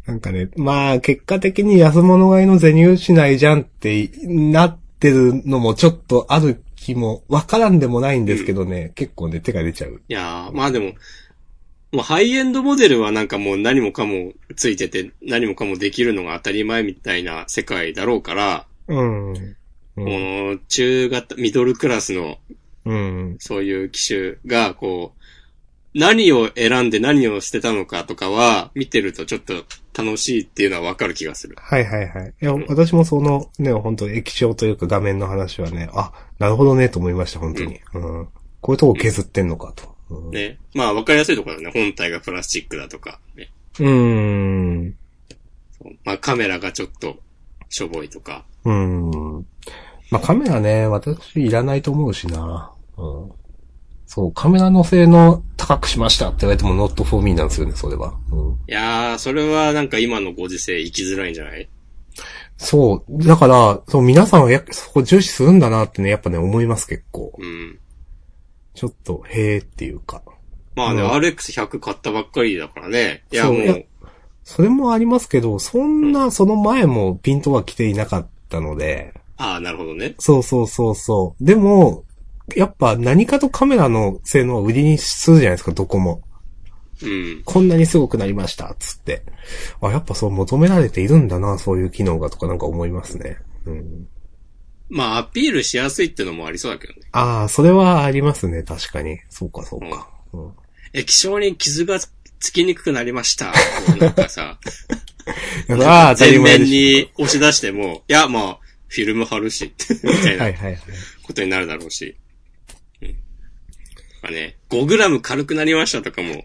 [0.07, 10.03] なんかね、まあ、結果的に安物買いの銭失いじゃんってなってるのもちょっとある気も、わからんでもないんですけどね、結構ね、手が出ちゃう。
[10.07, 10.93] いやー、まあでも、
[11.93, 19.33] もうハイエンドモデルはなんかもう何もかもついてて、何もかもできるのが当たり前みたいな世界だろうから、うん。
[19.33, 19.37] う
[19.97, 20.05] こん。
[20.05, 22.39] の中型、ミドルクラスの
[22.85, 23.37] うん。
[23.39, 25.24] そういう機種が、こう、
[25.95, 29.65] 何を選んで何を捨てたのかとかは、見てるとちょっと
[29.97, 31.57] 楽しいっていうのはわかる気がする。
[31.59, 32.35] はいはいはい。
[32.41, 37.81] いや、私もそのね、本当液晶というか画面の話はね、あ、なるほどね、と思いました、本当に。
[37.95, 38.29] うん。
[38.61, 39.95] こういうとこ削ってんのかと。
[40.11, 40.59] うんね。
[40.75, 41.71] まあわかりやすいところだね。
[41.73, 43.51] 本体がプラスチックだとか、ね。
[43.79, 44.97] うーん。
[46.05, 47.17] まあカメラがちょっと
[47.69, 48.45] しょぼいとか。
[48.65, 49.47] うーん。
[50.11, 52.73] まあ、カメラね、私いらないと思うしな。
[52.97, 53.31] うん。
[54.07, 58.15] そう、カメラの性能高くしましたって言われても not for me なんですよね、それは。
[58.31, 58.59] うん。
[58.69, 61.69] いやー、それはなんか今のご時世生きづらいんじゃない？
[62.57, 67.33] そう、だから、そう、皆さんはや、そこ重視するんだなってね、やっぱね、思います、結構。
[67.37, 67.79] うん。
[68.75, 70.23] ちょっと、へーっていうか。
[70.77, 73.25] まあね、うん RX100 買ったばっかりだからね。
[73.33, 73.87] いやもそう
[74.45, 80.15] それもありますけど、そんな、その前もピントは来ていなかったので、ああ、なるほどね。
[80.19, 81.45] そうそうそうそう。
[81.45, 82.05] でも、
[82.57, 86.23] やっぱ何かとカメラの性能を売りにするじゃないですか、どこも。
[87.03, 87.43] うん。
[87.45, 89.23] こんなにすごくなりました、つって。
[89.81, 93.39] あ、やっぱそう求められているんだな、そういう機能がとかなんか思いますね。
[93.67, 94.09] うん。
[94.91, 97.01] まあ、アピールしやすいってのもありそうだけどね。
[97.13, 99.19] ああ、それはありますね、確かに。
[99.31, 100.11] そうか、そうか。
[100.33, 100.53] うん。
[100.93, 103.53] 液晶に傷がつきにくくなりました。
[103.99, 104.59] なんかさ、
[105.87, 109.73] ああ、全面に押し出しても、いや、まあ、フィルム貼るし、
[110.05, 110.79] みたいな。
[111.23, 112.17] ことになるだろうし。
[114.25, 114.29] うん。
[114.29, 116.45] まあね、5グラム軽くなりましたとかも、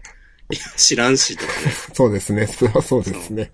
[0.76, 1.72] 知らんしとかね。
[1.94, 3.52] そうですね、それはそうですね。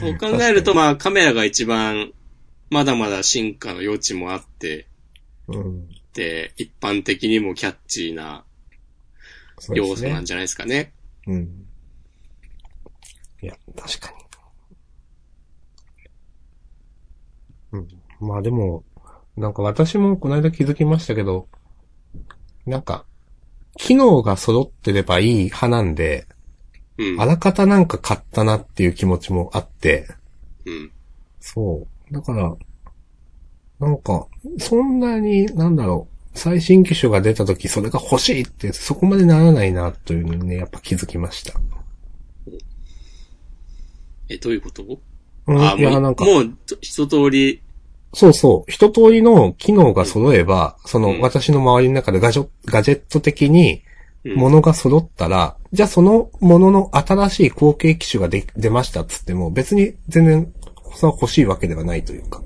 [0.00, 2.12] そう考えると、まあ、カメラが一番、
[2.70, 4.86] まだまだ進化の余地もあって、
[5.48, 5.88] うん。
[6.14, 8.44] で、一般的にもキャッチーな
[9.74, 10.24] 要素なん。
[10.24, 10.92] じゃないですかね。
[11.26, 11.66] うん。
[13.42, 14.14] いや、確か
[17.72, 17.78] に。
[17.78, 17.88] うん。
[18.20, 18.84] まあでも、
[19.36, 21.48] なんか私もこの間気づきましたけど、
[22.66, 23.04] なんか、
[23.76, 26.26] 機能が揃ってればいい派なんで、
[26.96, 27.20] うん。
[27.20, 30.06] あらかたなんか買ったなっていう気持ちもあって、
[30.64, 30.92] うん。
[31.40, 32.14] そう。
[32.14, 32.54] だから、
[33.80, 34.26] なんか、
[34.58, 41.60] そんなに、なんだろう、最新機種が出た時それが欲しいって、そこまでならないな、というのにね、やっぱ気づきました。
[44.28, 44.84] え、どういうこと？
[45.46, 47.60] うん、あ、いや、なんか、もう、一通り、
[48.14, 48.70] そうそう。
[48.70, 53.82] 一通りの機能が揃えば、そのうん私の周りの中でガジョガジェット的に
[54.24, 60.52] うん物が揃ったら、じゃあそのものの新しい後継機種がで出ましたっつっても、別に全然、
[60.94, 62.40] それは欲しいわけではないというか。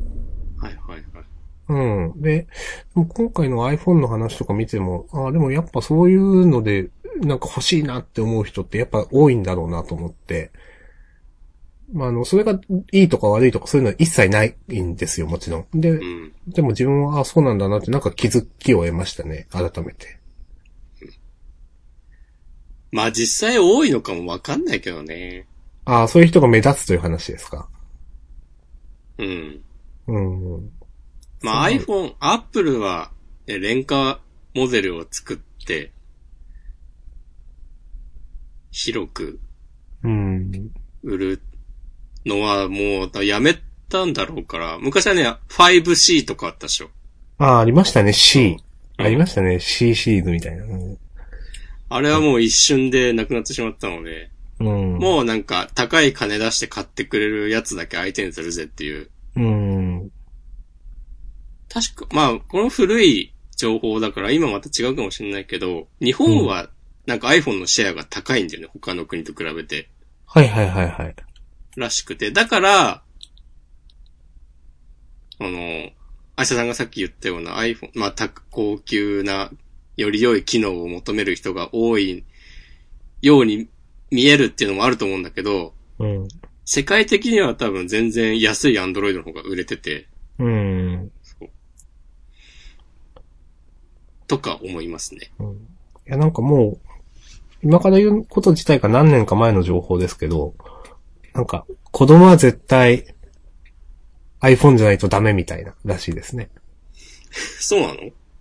[0.56, 1.24] はいはいはい。
[1.68, 2.20] うん。
[2.20, 2.46] で、で
[2.94, 6.88] も今回の iPhone の話とか見ても、あでもやっぱそういうので、
[7.20, 10.50] なんか欲しいなって思う人ってやっぱ多いんだろうなと思って、
[11.92, 12.60] まあ、あの、それが
[12.92, 15.80] いいとか悪いとかそういうのは一切ないんですよ、もちろん。
[15.80, 16.32] で、うん。
[16.46, 20.18] でも自分は、あ、そうなんだなってなんか気づきを得ましたね、改めて。
[22.90, 25.46] まあ実際多いのかもわかんないけどね。
[25.84, 27.68] ああ、そういう人が目立つという話ですか。
[29.18, 29.60] うん。
[30.06, 30.18] う
[30.58, 30.70] ん。
[31.42, 33.10] まあ iPhone、Apple は、
[33.46, 34.20] ね、廉価
[34.54, 35.92] モデルを作って、
[38.70, 39.40] 広く
[40.02, 40.70] うん。
[41.02, 41.42] 売る
[42.26, 43.58] のはもうやめ
[43.88, 46.90] たんだろうから、昔はね、5C とかあったでしょ。
[47.38, 48.56] ああ、ありましたね、C。
[48.60, 50.64] うんありましたね、C シリーズみたいな。
[50.64, 50.98] うん。
[51.88, 54.98] あれはもう一瞬でなくなってしまったので、うん。
[54.98, 59.08] もうなんか高い金出して買ってくれるやつだけ相手にするぜっていう。
[59.36, 60.10] うん。
[61.68, 66.68] 確か、まあ、この古い情報だから今また違うかもしれないけど、日本は
[67.06, 69.88] なんか iPhone のシェアが高いんだよね、他の国と比べて。
[70.26, 71.14] はいはいはいはい。
[71.78, 72.30] らしくて。
[72.30, 73.02] だから、
[75.40, 75.90] あの、
[76.36, 79.50] アシャさんがさっき言ったような iPhone、まあ、た高級な、
[79.96, 82.24] より良い機能を求める人が多い
[83.20, 83.68] ように
[84.10, 86.28] 見えるっていうのもあると思うんだけど、うん。
[86.64, 90.06] 世界的には多分全然安い Android の方が売れてて、
[90.38, 91.10] うん。
[94.28, 95.32] とか思いますね。
[95.40, 96.78] うんいや、なんかもう、
[97.62, 100.54] 今から言うこと自体が何年か前の情報ですけど、
[101.38, 103.14] なんか、子供は絶対
[104.40, 106.50] iPhone じゃないとダメみたいな、らしいですね。
[107.30, 107.94] そうな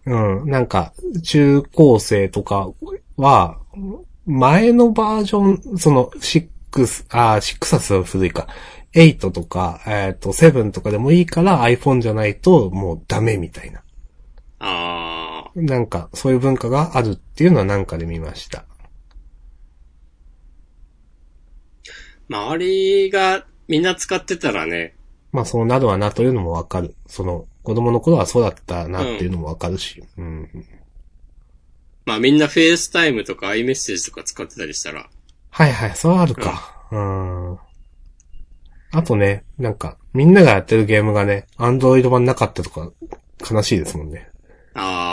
[0.08, 0.40] の？
[0.40, 0.50] うん。
[0.50, 2.72] なんか、中高生とか
[3.16, 3.60] は、
[4.26, 6.48] 前のバージョン、その、6、
[7.12, 8.48] あー、6はすごい古いか。
[8.96, 13.84] 8とか、えっ、と、7とかでもいいから iPhone じゃないともうダメみたいな。
[14.58, 18.66] あなんか、そういう文化があるっていうのはなんかで見ました。
[22.30, 24.96] 周りがみんな使ってたらね、
[25.32, 26.96] まあそうなるわなというのもわかる。
[27.06, 30.04] その、子供の頃はそうだったなっていうのもわかるし。
[30.18, 30.50] うん。
[32.06, 35.10] まあみんな FaceTime とか iMessage とか使ってたりしたら、
[35.50, 36.88] はいはい、そうあるか。
[36.92, 37.58] うん。
[38.92, 42.92] あとね、なんか、みんながやってるゲームがね、アンドロイド版なかったとか、
[43.50, 44.30] 悲しいですもんね。
[44.74, 45.07] あ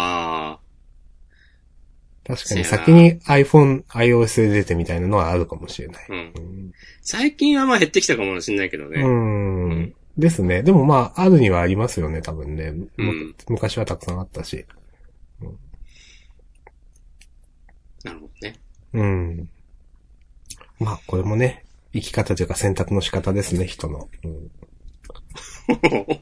[2.27, 6.13] 確かに先に iPhone、iOS で出てみたいなのはあるかもしれないー、。
[6.13, 6.73] うん。
[7.03, 9.03] 最近はまあ減ってきたかもしれないけどね。
[9.03, 9.65] うん。
[9.65, 9.95] うんん。
[10.17, 10.63] ですね。
[10.63, 12.73] でもまあ、あるにはありますよね、多分ね。
[12.73, 14.65] むうん昔はたくさんあったし。
[18.05, 18.55] なるほどね。
[18.93, 19.49] うん。
[20.79, 24.09] まあ、これもね、生き方というか選択の仕方ですね、人の。
[24.25, 24.51] うん、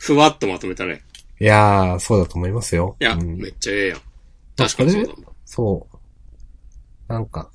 [0.00, 1.02] ふわっとまとめたね。
[1.38, 2.96] いやー、そうだと思いますよ。
[3.00, 4.00] いや、うんめっちゃええやん。
[4.56, 5.25] 確かにそうだもん。
[5.46, 5.96] そう。
[7.08, 7.50] なんか、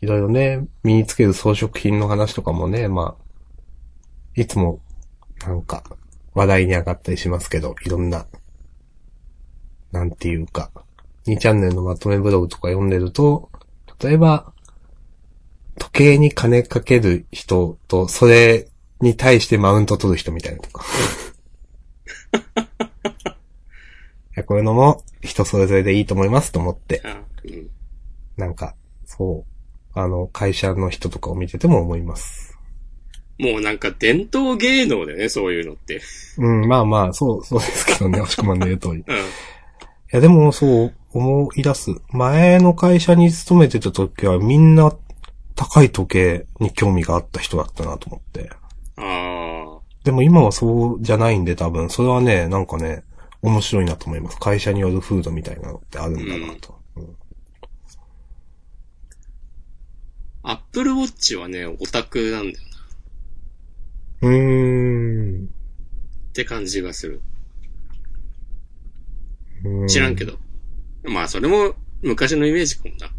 [0.00, 3.24] いろいろね、身につける装飾品の話とかもね、まあ、
[4.34, 4.80] いつも、
[5.46, 5.84] なんか、
[6.34, 8.26] 話題に上がったりしますけど、いろんな、
[9.92, 10.70] なんていうか、
[11.26, 13.50] 2チャンネルのまとめブログとか読んでると、
[14.02, 14.52] 例えば、
[15.78, 18.68] 時計に金かける人と、それ
[19.00, 20.84] に対してマウント取る人みたいなとか。
[24.38, 27.02] いやこういうのも人それぞれでいいと思いますと思って。
[28.36, 32.56] なんか、そう、あの、会社の人とかを見てても思います。
[33.36, 36.00] もうなんか伝統芸能だよね、そういうのって。
[36.36, 38.94] うん、まあまあ、そう、そうですけどね、 押し込まんの言う通り。
[38.94, 39.04] いうん。
[40.12, 41.90] や、でもそう、思い出す。
[42.10, 44.94] 前の会社に勤めてた時はみんな
[45.56, 48.50] 高い時計に興味があった人だったなと思って。
[48.98, 53.02] あでも今はそうじゃないんで多分、それはね、なんかね、
[53.42, 54.38] 面白いなと思います。
[54.38, 56.78] 会社による風土みたいなのってあるんだなと。
[60.42, 62.64] アップルウォッチはね、オタクなんだよ
[64.22, 64.32] うな。
[64.32, 65.48] ーんっ
[66.32, 67.20] て感じがする。
[69.64, 69.88] うーん。
[69.88, 70.38] 知らんけど。
[71.04, 73.10] まあ、それも昔のイメージかもな。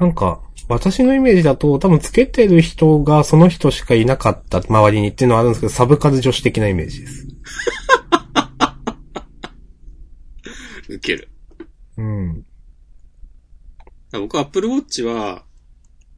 [0.00, 7.26] なんか、私のイメージだと、多分つけてる人がその人しかいなかった周りにっていうのはあるんですけど、サブカル女子的なイメージです。
[10.88, 11.28] ウケる。
[11.96, 12.46] うん。
[14.12, 15.44] 僕、アップルウォッチは、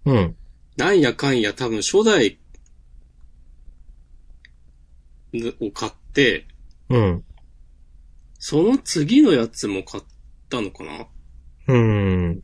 [0.04, 0.36] うん。
[0.76, 2.38] なんやかんや多分初代
[5.60, 6.46] を買って、
[6.88, 7.24] うん。
[8.38, 10.04] その次のやつも買っ
[10.48, 11.06] たのかな？
[11.68, 12.42] うん。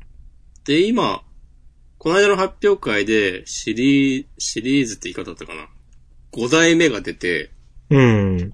[0.64, 1.22] で、今、
[1.98, 5.68] この間の発表会でシリー、シリーズって言い方だったかな
[6.32, 7.50] ?5 代目が出て、
[7.88, 8.52] うん。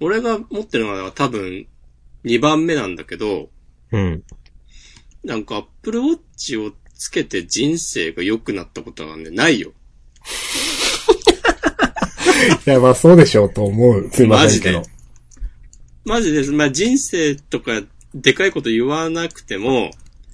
[0.00, 1.66] 俺が持ってるのは多分
[2.24, 3.48] 2番目なんだけど、
[3.92, 4.22] うん。
[5.24, 9.72] なんか Apple Watch をつけて人生が良くなったことはね、ないよ。
[12.66, 14.10] いや、まあそうでしょうと思う。
[14.12, 14.82] すいませんけど
[16.04, 16.16] マ。
[16.16, 16.52] マジです。
[16.52, 17.82] まあ人生とか
[18.14, 19.90] でかいこと言わなくても、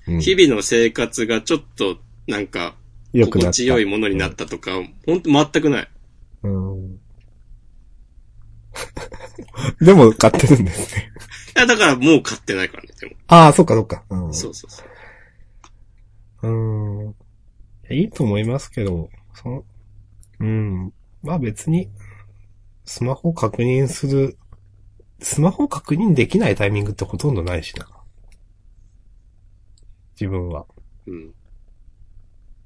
[0.07, 2.75] うん日々の生活がちょっとなんか
[3.13, 3.51] 良くなった。
[3.51, 4.73] 心地よいものになったとか、
[5.07, 5.89] ほんと全くない。
[6.43, 6.99] うん。
[9.81, 11.13] でも買ってるんですね。
[11.57, 13.13] いや、だからもう買ってないからね、でも。
[13.29, 14.05] ああ、そっかそっか。
[14.11, 14.35] うん。
[14.35, 16.49] そうそうそう。
[16.49, 17.11] うん。
[17.11, 17.15] い
[17.91, 19.65] やいいと思いますけど、その、
[20.41, 20.93] うん。
[21.23, 21.91] まあ別に、
[22.85, 24.37] スマホを確認する、
[25.21, 27.89] スマホを確認できないタイミングってほとんどないしな。
[30.21, 30.67] 自分は。
[31.07, 31.35] うん。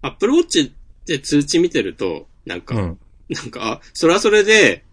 [0.03, 0.73] Apple Watch
[1.05, 2.99] で通知見てると、なんか、うん。
[3.29, 4.86] なんか、あ、それはそれで、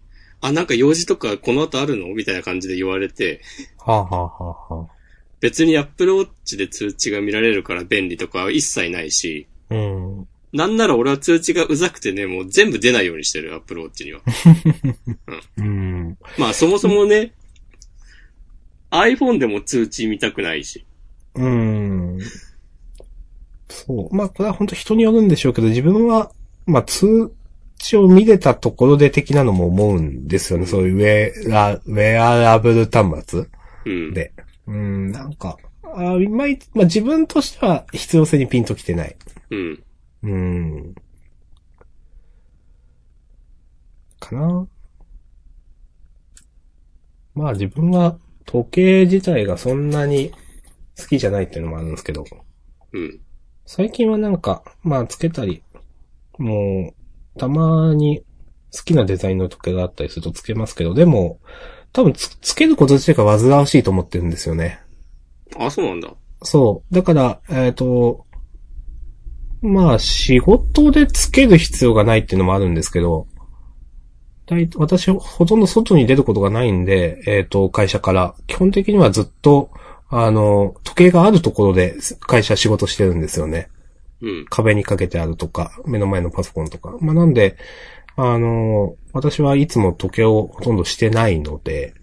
[0.46, 2.08] あ、なんか用事とかこの後あるの？
[2.08, 3.40] みたいな感じで言われて、
[3.78, 4.88] はあ、はあはあは
[5.40, 10.28] 別に Apple Watch で通知が見られるから便利とかは一切ないし、あ、うん。
[10.52, 14.20] なんなら俺は通知がうざくてね、もう全部出ないようにしてる、Apple Watch には。
[15.56, 16.18] うん。
[16.38, 17.32] まあそもそもね、
[18.90, 20.84] iPhone でも通知見たくないし。
[21.36, 22.18] うん。
[23.68, 24.14] そう。
[24.14, 26.30] まあ、これは本当人によるんでしょうけど、自分は、
[26.66, 27.32] まあ、通
[27.84, 30.66] 知を見れたところで的なのも思うんですよね。
[30.66, 33.46] そういうウェア、ウェアラブル端末
[33.84, 34.14] うん。
[34.14, 34.32] で。
[34.66, 39.16] うん、なんか、あいまいまあ、自分としては必要性にピンときてない。
[39.50, 39.84] うん。
[40.22, 40.94] うーん。
[44.18, 44.66] かな
[47.34, 48.16] まあ自分は
[48.46, 50.32] 時計自体がそんなに
[50.98, 52.24] 好きじゃないっていうのもあるんですけど、
[52.92, 53.20] うん。
[53.66, 55.62] 最近はなんか、まあつけたり、
[56.38, 57.03] もう、
[57.38, 58.24] たまに
[58.74, 61.38] 好きなデザインの時計があったりするとつけますけど、でも、
[61.92, 64.80] 多分つ、つけること自体が煩わしいと思ってるんですよね。
[65.56, 66.12] あ、そうなんだ。
[66.42, 66.94] そう。
[66.94, 68.26] だから、えっ、と、
[69.62, 73.28] まあ、仕事でつける必要がないっていうのもあるんですけど、
[74.46, 79.70] 大私、ほとんど外に出ることがないんで、えっ、と、会社から、基本的にはずっと、
[80.08, 83.68] あの、時計があるところで会社仕事してるんですよね。
[84.24, 84.46] うん。
[84.48, 86.96] 壁にかけてあるとか、目の前のパソコンとか。
[87.00, 87.56] まあ、なんで、
[88.16, 91.94] あの、私はいつも時計をほとんどしてないので、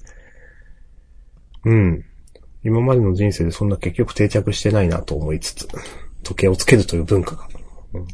[1.66, 2.06] うん。
[2.64, 5.68] 今までの人生でそんな結局定着してないなと思いつつ、
[6.22, 7.48] 時計をつけるという文化が。
[7.94, 8.08] うん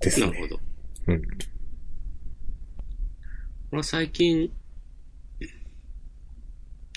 [0.00, 0.26] ですね。
[0.26, 0.60] なるほど。
[1.08, 1.22] うん。
[3.72, 4.50] 俺は最近、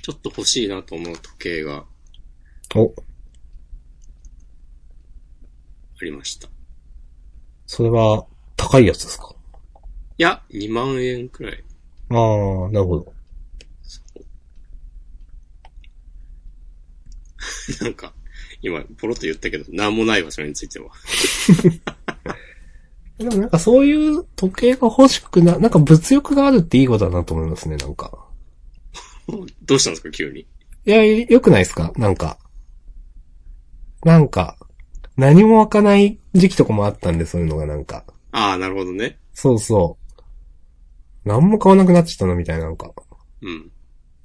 [0.02, 1.86] ちょっと欲しいなと思う時計が
[2.76, 3.13] お、あ
[6.04, 6.48] りました。
[6.48, 6.50] い
[7.66, 8.26] それは
[8.58, 9.34] 高いやつですか？
[10.18, 11.64] や、2万円くらい。
[12.10, 13.14] ああ、なるほど。
[17.82, 18.14] なんか、
[18.62, 20.92] 今、ポロッと言ったけど、なんもないわ、それについては。
[23.18, 28.12] でもなんかそういう時計が欲しくな、なんか物欲があるっていいことだなと思いますね、なんか。
[29.64, 30.42] どうしたんですか、急に。
[30.42, 30.48] い
[30.86, 31.92] や、よくないですか？
[31.98, 32.38] なんか。
[34.04, 34.58] なんか、
[35.18, 38.04] 何も湧かない時期とかもあったんで、そういうのがなんか。
[38.32, 39.20] ああ、なるほどね。
[39.34, 40.22] そうそう。
[41.26, 42.92] 何も買わなくなっちゃったな、みたいな、なんか。
[43.42, 43.72] うん。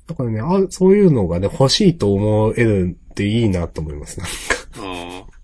[0.07, 4.19] だからね、あ、そういうのがね、欲しいと思えるっていいなと思います。
[4.19, 4.35] なんか。
[4.79, 5.39] ああ。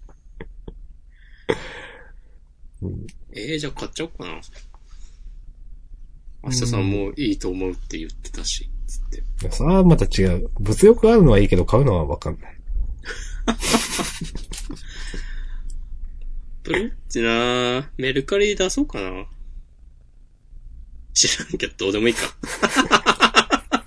[2.82, 4.40] うんえー、じゃあ買っちゃおうかな。
[6.44, 9.18] 明日さんもいいと思うって言ってたし、つって。
[9.18, 10.48] いやそれはまた違う。
[10.60, 12.56] 物欲があるのはいいけど、買うのはわかんない。
[16.64, 19.26] ブロッチなーメルカリで出そうかな。
[21.12, 22.34] 知らんけど、どうでもいいか。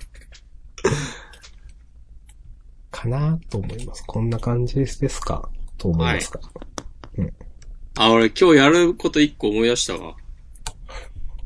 [2.90, 4.02] かなと思います。
[4.06, 5.48] こんな感じですか？
[5.76, 6.40] と思いますか？
[7.96, 10.16] あ、俺今日やること一個思い出したわ。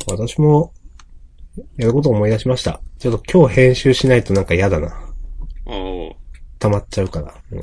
[0.06, 0.72] 私も、
[1.76, 2.80] やること思い出しました。
[2.98, 4.88] ちょっと今日編集しないとなんか嫌だな。
[4.88, 5.72] ああ、
[6.58, 7.34] 溜まっちゃうから。
[7.50, 7.60] うん、い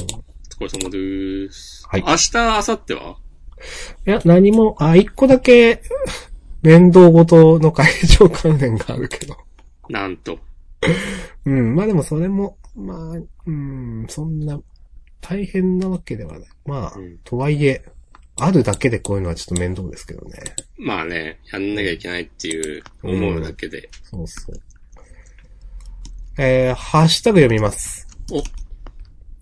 [0.61, 1.85] お疲れ様でーす。
[1.87, 3.17] はい明日、明後日は？
[4.05, 5.81] や、何も、あ、一個だけ、
[6.61, 9.35] 面倒ごとの会場関連があるけど。
[9.89, 10.37] なんと。
[11.45, 12.97] うん、まあでもそれも、まあ、
[13.45, 14.59] うん、そんな、
[15.21, 16.49] 大変なわけではない。
[16.65, 17.83] まあ、うんとはいえ、
[18.37, 20.37] あるだけでこういうのはちょっと面倒ですけどね。
[20.77, 23.89] まあね、やんなきゃいけないっていう思うだけで。
[24.03, 24.61] そうそう。
[26.37, 28.07] えー、ハッシュタグ読みます。
[28.31, 28.41] お、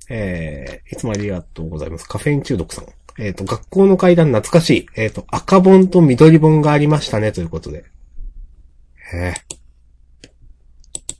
[0.09, 2.07] えー、いつもありがとうございます。
[2.07, 2.86] カフェイン中毒さん。
[3.20, 4.88] えっ、と、学校の階段懐かしい。
[4.95, 7.86] えっ、と、赤本と緑本がありましたね、ということで。
[9.11, 9.34] へ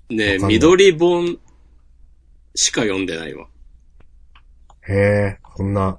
[0.10, 1.40] ねえ、わかんない緑本
[2.56, 3.48] しか読んでないわ。
[4.88, 5.98] え、へえ、こんな、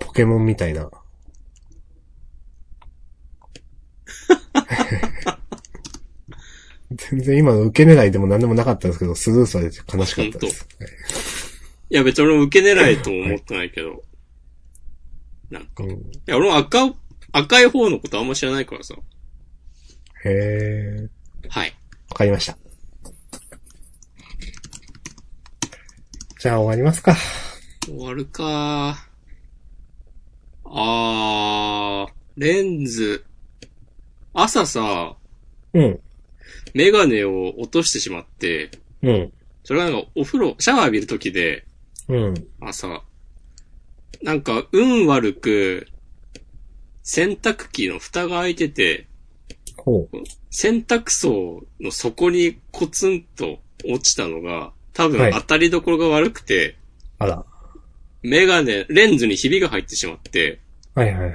[0.00, 0.90] ポケモンみたいな。
[6.90, 10.66] 全然今の受け狙いでも何でもなかったんですけど、スルーされて悲しかったです。
[11.90, 14.02] いや、別に俺も受け狙いとも思ってないけど。
[15.50, 15.84] なんか。
[15.84, 16.94] いうん、や、俺も赤、
[17.32, 18.94] 赤い方のことあんま知らないからさ。
[20.24, 21.08] へえ、
[21.48, 21.74] はい。
[22.10, 22.56] わかりました。
[26.40, 27.16] じゃあ終わりますか。
[27.84, 29.08] 終わるか
[30.64, 33.24] あー、レンズ。
[34.34, 35.16] 朝さ、
[35.74, 36.00] うん。
[36.74, 38.70] メガネを落としてしまって、
[39.02, 39.32] うん。
[39.64, 41.64] それがなんかお風呂、シャワー浴びるときで、
[42.08, 42.34] うん。
[42.60, 43.02] 朝、
[44.22, 45.86] なんか運悪く、
[47.02, 49.06] 洗濯機の蓋が開いてて、
[49.76, 50.16] ほう。
[50.50, 56.76] 洗濯槽の底にコツンと落ちたのが、多はい分当たりどころが悪くて、
[57.18, 57.44] あら。
[58.22, 60.60] メガネ、レンズにひびが入ってしまって、
[60.94, 61.34] はいはいはい。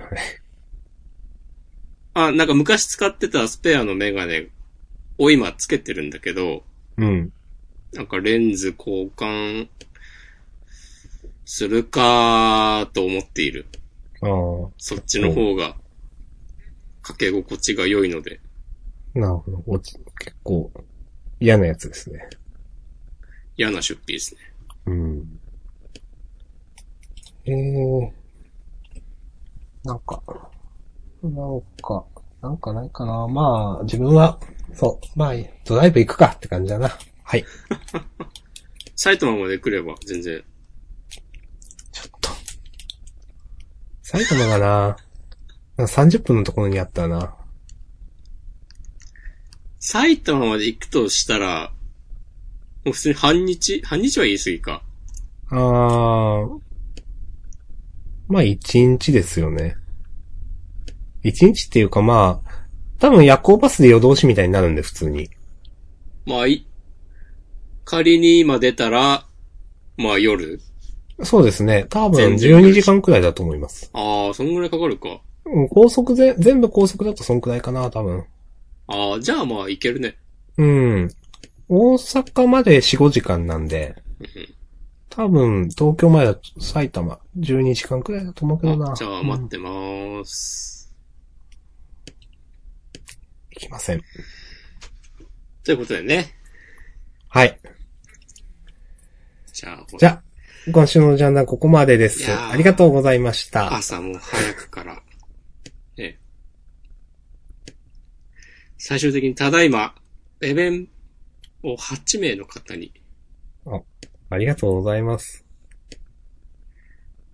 [2.14, 4.50] あ、なんか昔使ってたスペアのメガネ
[5.18, 6.64] を今つけてるんだけど、
[6.98, 7.32] うん。
[7.94, 9.68] なんかレンズ交換
[11.46, 13.68] するかと思っている。
[14.22, 14.70] ああ。
[14.78, 15.76] そっちの方が、
[17.02, 18.40] かけ心地が良いので。
[19.14, 19.64] なるほど。
[19.68, 20.72] 落ち、結構、
[21.40, 22.30] 嫌なやつですね。
[23.58, 24.42] 嫌な出費ですね。
[24.86, 25.40] うん。
[27.46, 28.12] えー。
[29.84, 30.22] なんか、
[31.22, 32.06] なんか、
[32.42, 33.28] なんかないかな。
[33.28, 34.40] まあ、自分は、
[34.74, 35.34] そう、まあ、
[35.66, 36.98] ドライブ行くかって感じだな。
[37.24, 37.46] はい。
[38.96, 40.44] 埼玉まで来れば全然。
[41.92, 42.30] ちょっと。
[44.14, 44.98] 埼玉がな、
[45.76, 47.36] なんか30分のところにあったな。
[49.80, 51.72] 埼玉まで行くとしたら、
[52.86, 53.82] もう普通に半日？
[53.82, 54.84] 半日は言い過ぎか。
[55.50, 56.60] あー。
[58.28, 59.78] まあ、1日ですよね。
[61.24, 62.52] 1日っていうかまあ、
[63.00, 65.32] 多分夜行バスで夜通しみたいになるんで、普通に。
[66.28, 66.68] まあ、い、
[67.84, 69.26] 仮に今出たら、
[69.98, 70.62] まあ夜？
[71.26, 71.86] そうですね。
[71.90, 73.90] 多分全然12時間くらいだと思います。
[73.94, 75.22] ああ、そんぐらいかかるか。
[75.46, 78.26] うん、高速ぜ、全部高速だとそんくらいかな、多分。
[78.88, 80.18] ああ、じゃあまあ行けるね。
[80.58, 81.10] うん。
[81.70, 83.96] 大阪まで4、5時間なんで、
[85.10, 88.94] 多分、東京までだと埼玉12時間くらいだと思うけどな。
[88.94, 90.92] あじゃあうん待ってまーす。
[93.52, 94.02] いきません。
[95.64, 96.36] ということでね。
[97.30, 97.60] はい。
[99.54, 100.23] じゃあ、じゃあ、
[100.72, 103.76] 今週のジャンダンここまでですありがとうございました。
[103.76, 105.02] 朝も早くから。
[105.98, 106.20] ええ。
[108.78, 109.94] 最終的にただいま、
[110.40, 110.88] レベン
[111.64, 112.94] を8名の方に。
[114.30, 115.44] ありがとうございます。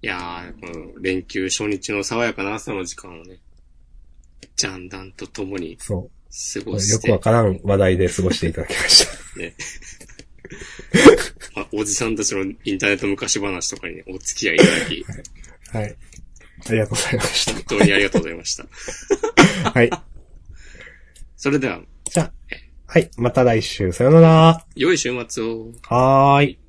[0.02, 3.40] いやー、この連休初日の爽やかな朝の時間をね、
[4.56, 6.02] ジャンダンと共にそ過う。
[6.02, 6.10] よ
[6.74, 9.99] ごしてくわ、からん話題で過ごしていただきました。
[11.56, 15.06] まあおじさんたちのインターネット昔話とかにね、お付き合いいただき、
[15.72, 15.96] はい。
[16.68, 18.66] ありがとうございまし本当にありがとうございました。
[19.64, 19.72] た。
[19.72, 19.90] はい。
[21.38, 21.82] それでは、
[22.12, 22.34] じゃあ、
[22.86, 23.10] はい。
[23.18, 23.92] また来週。
[23.94, 24.66] さよなら。
[24.76, 25.72] 良い週末を。
[25.84, 26.60] はーい。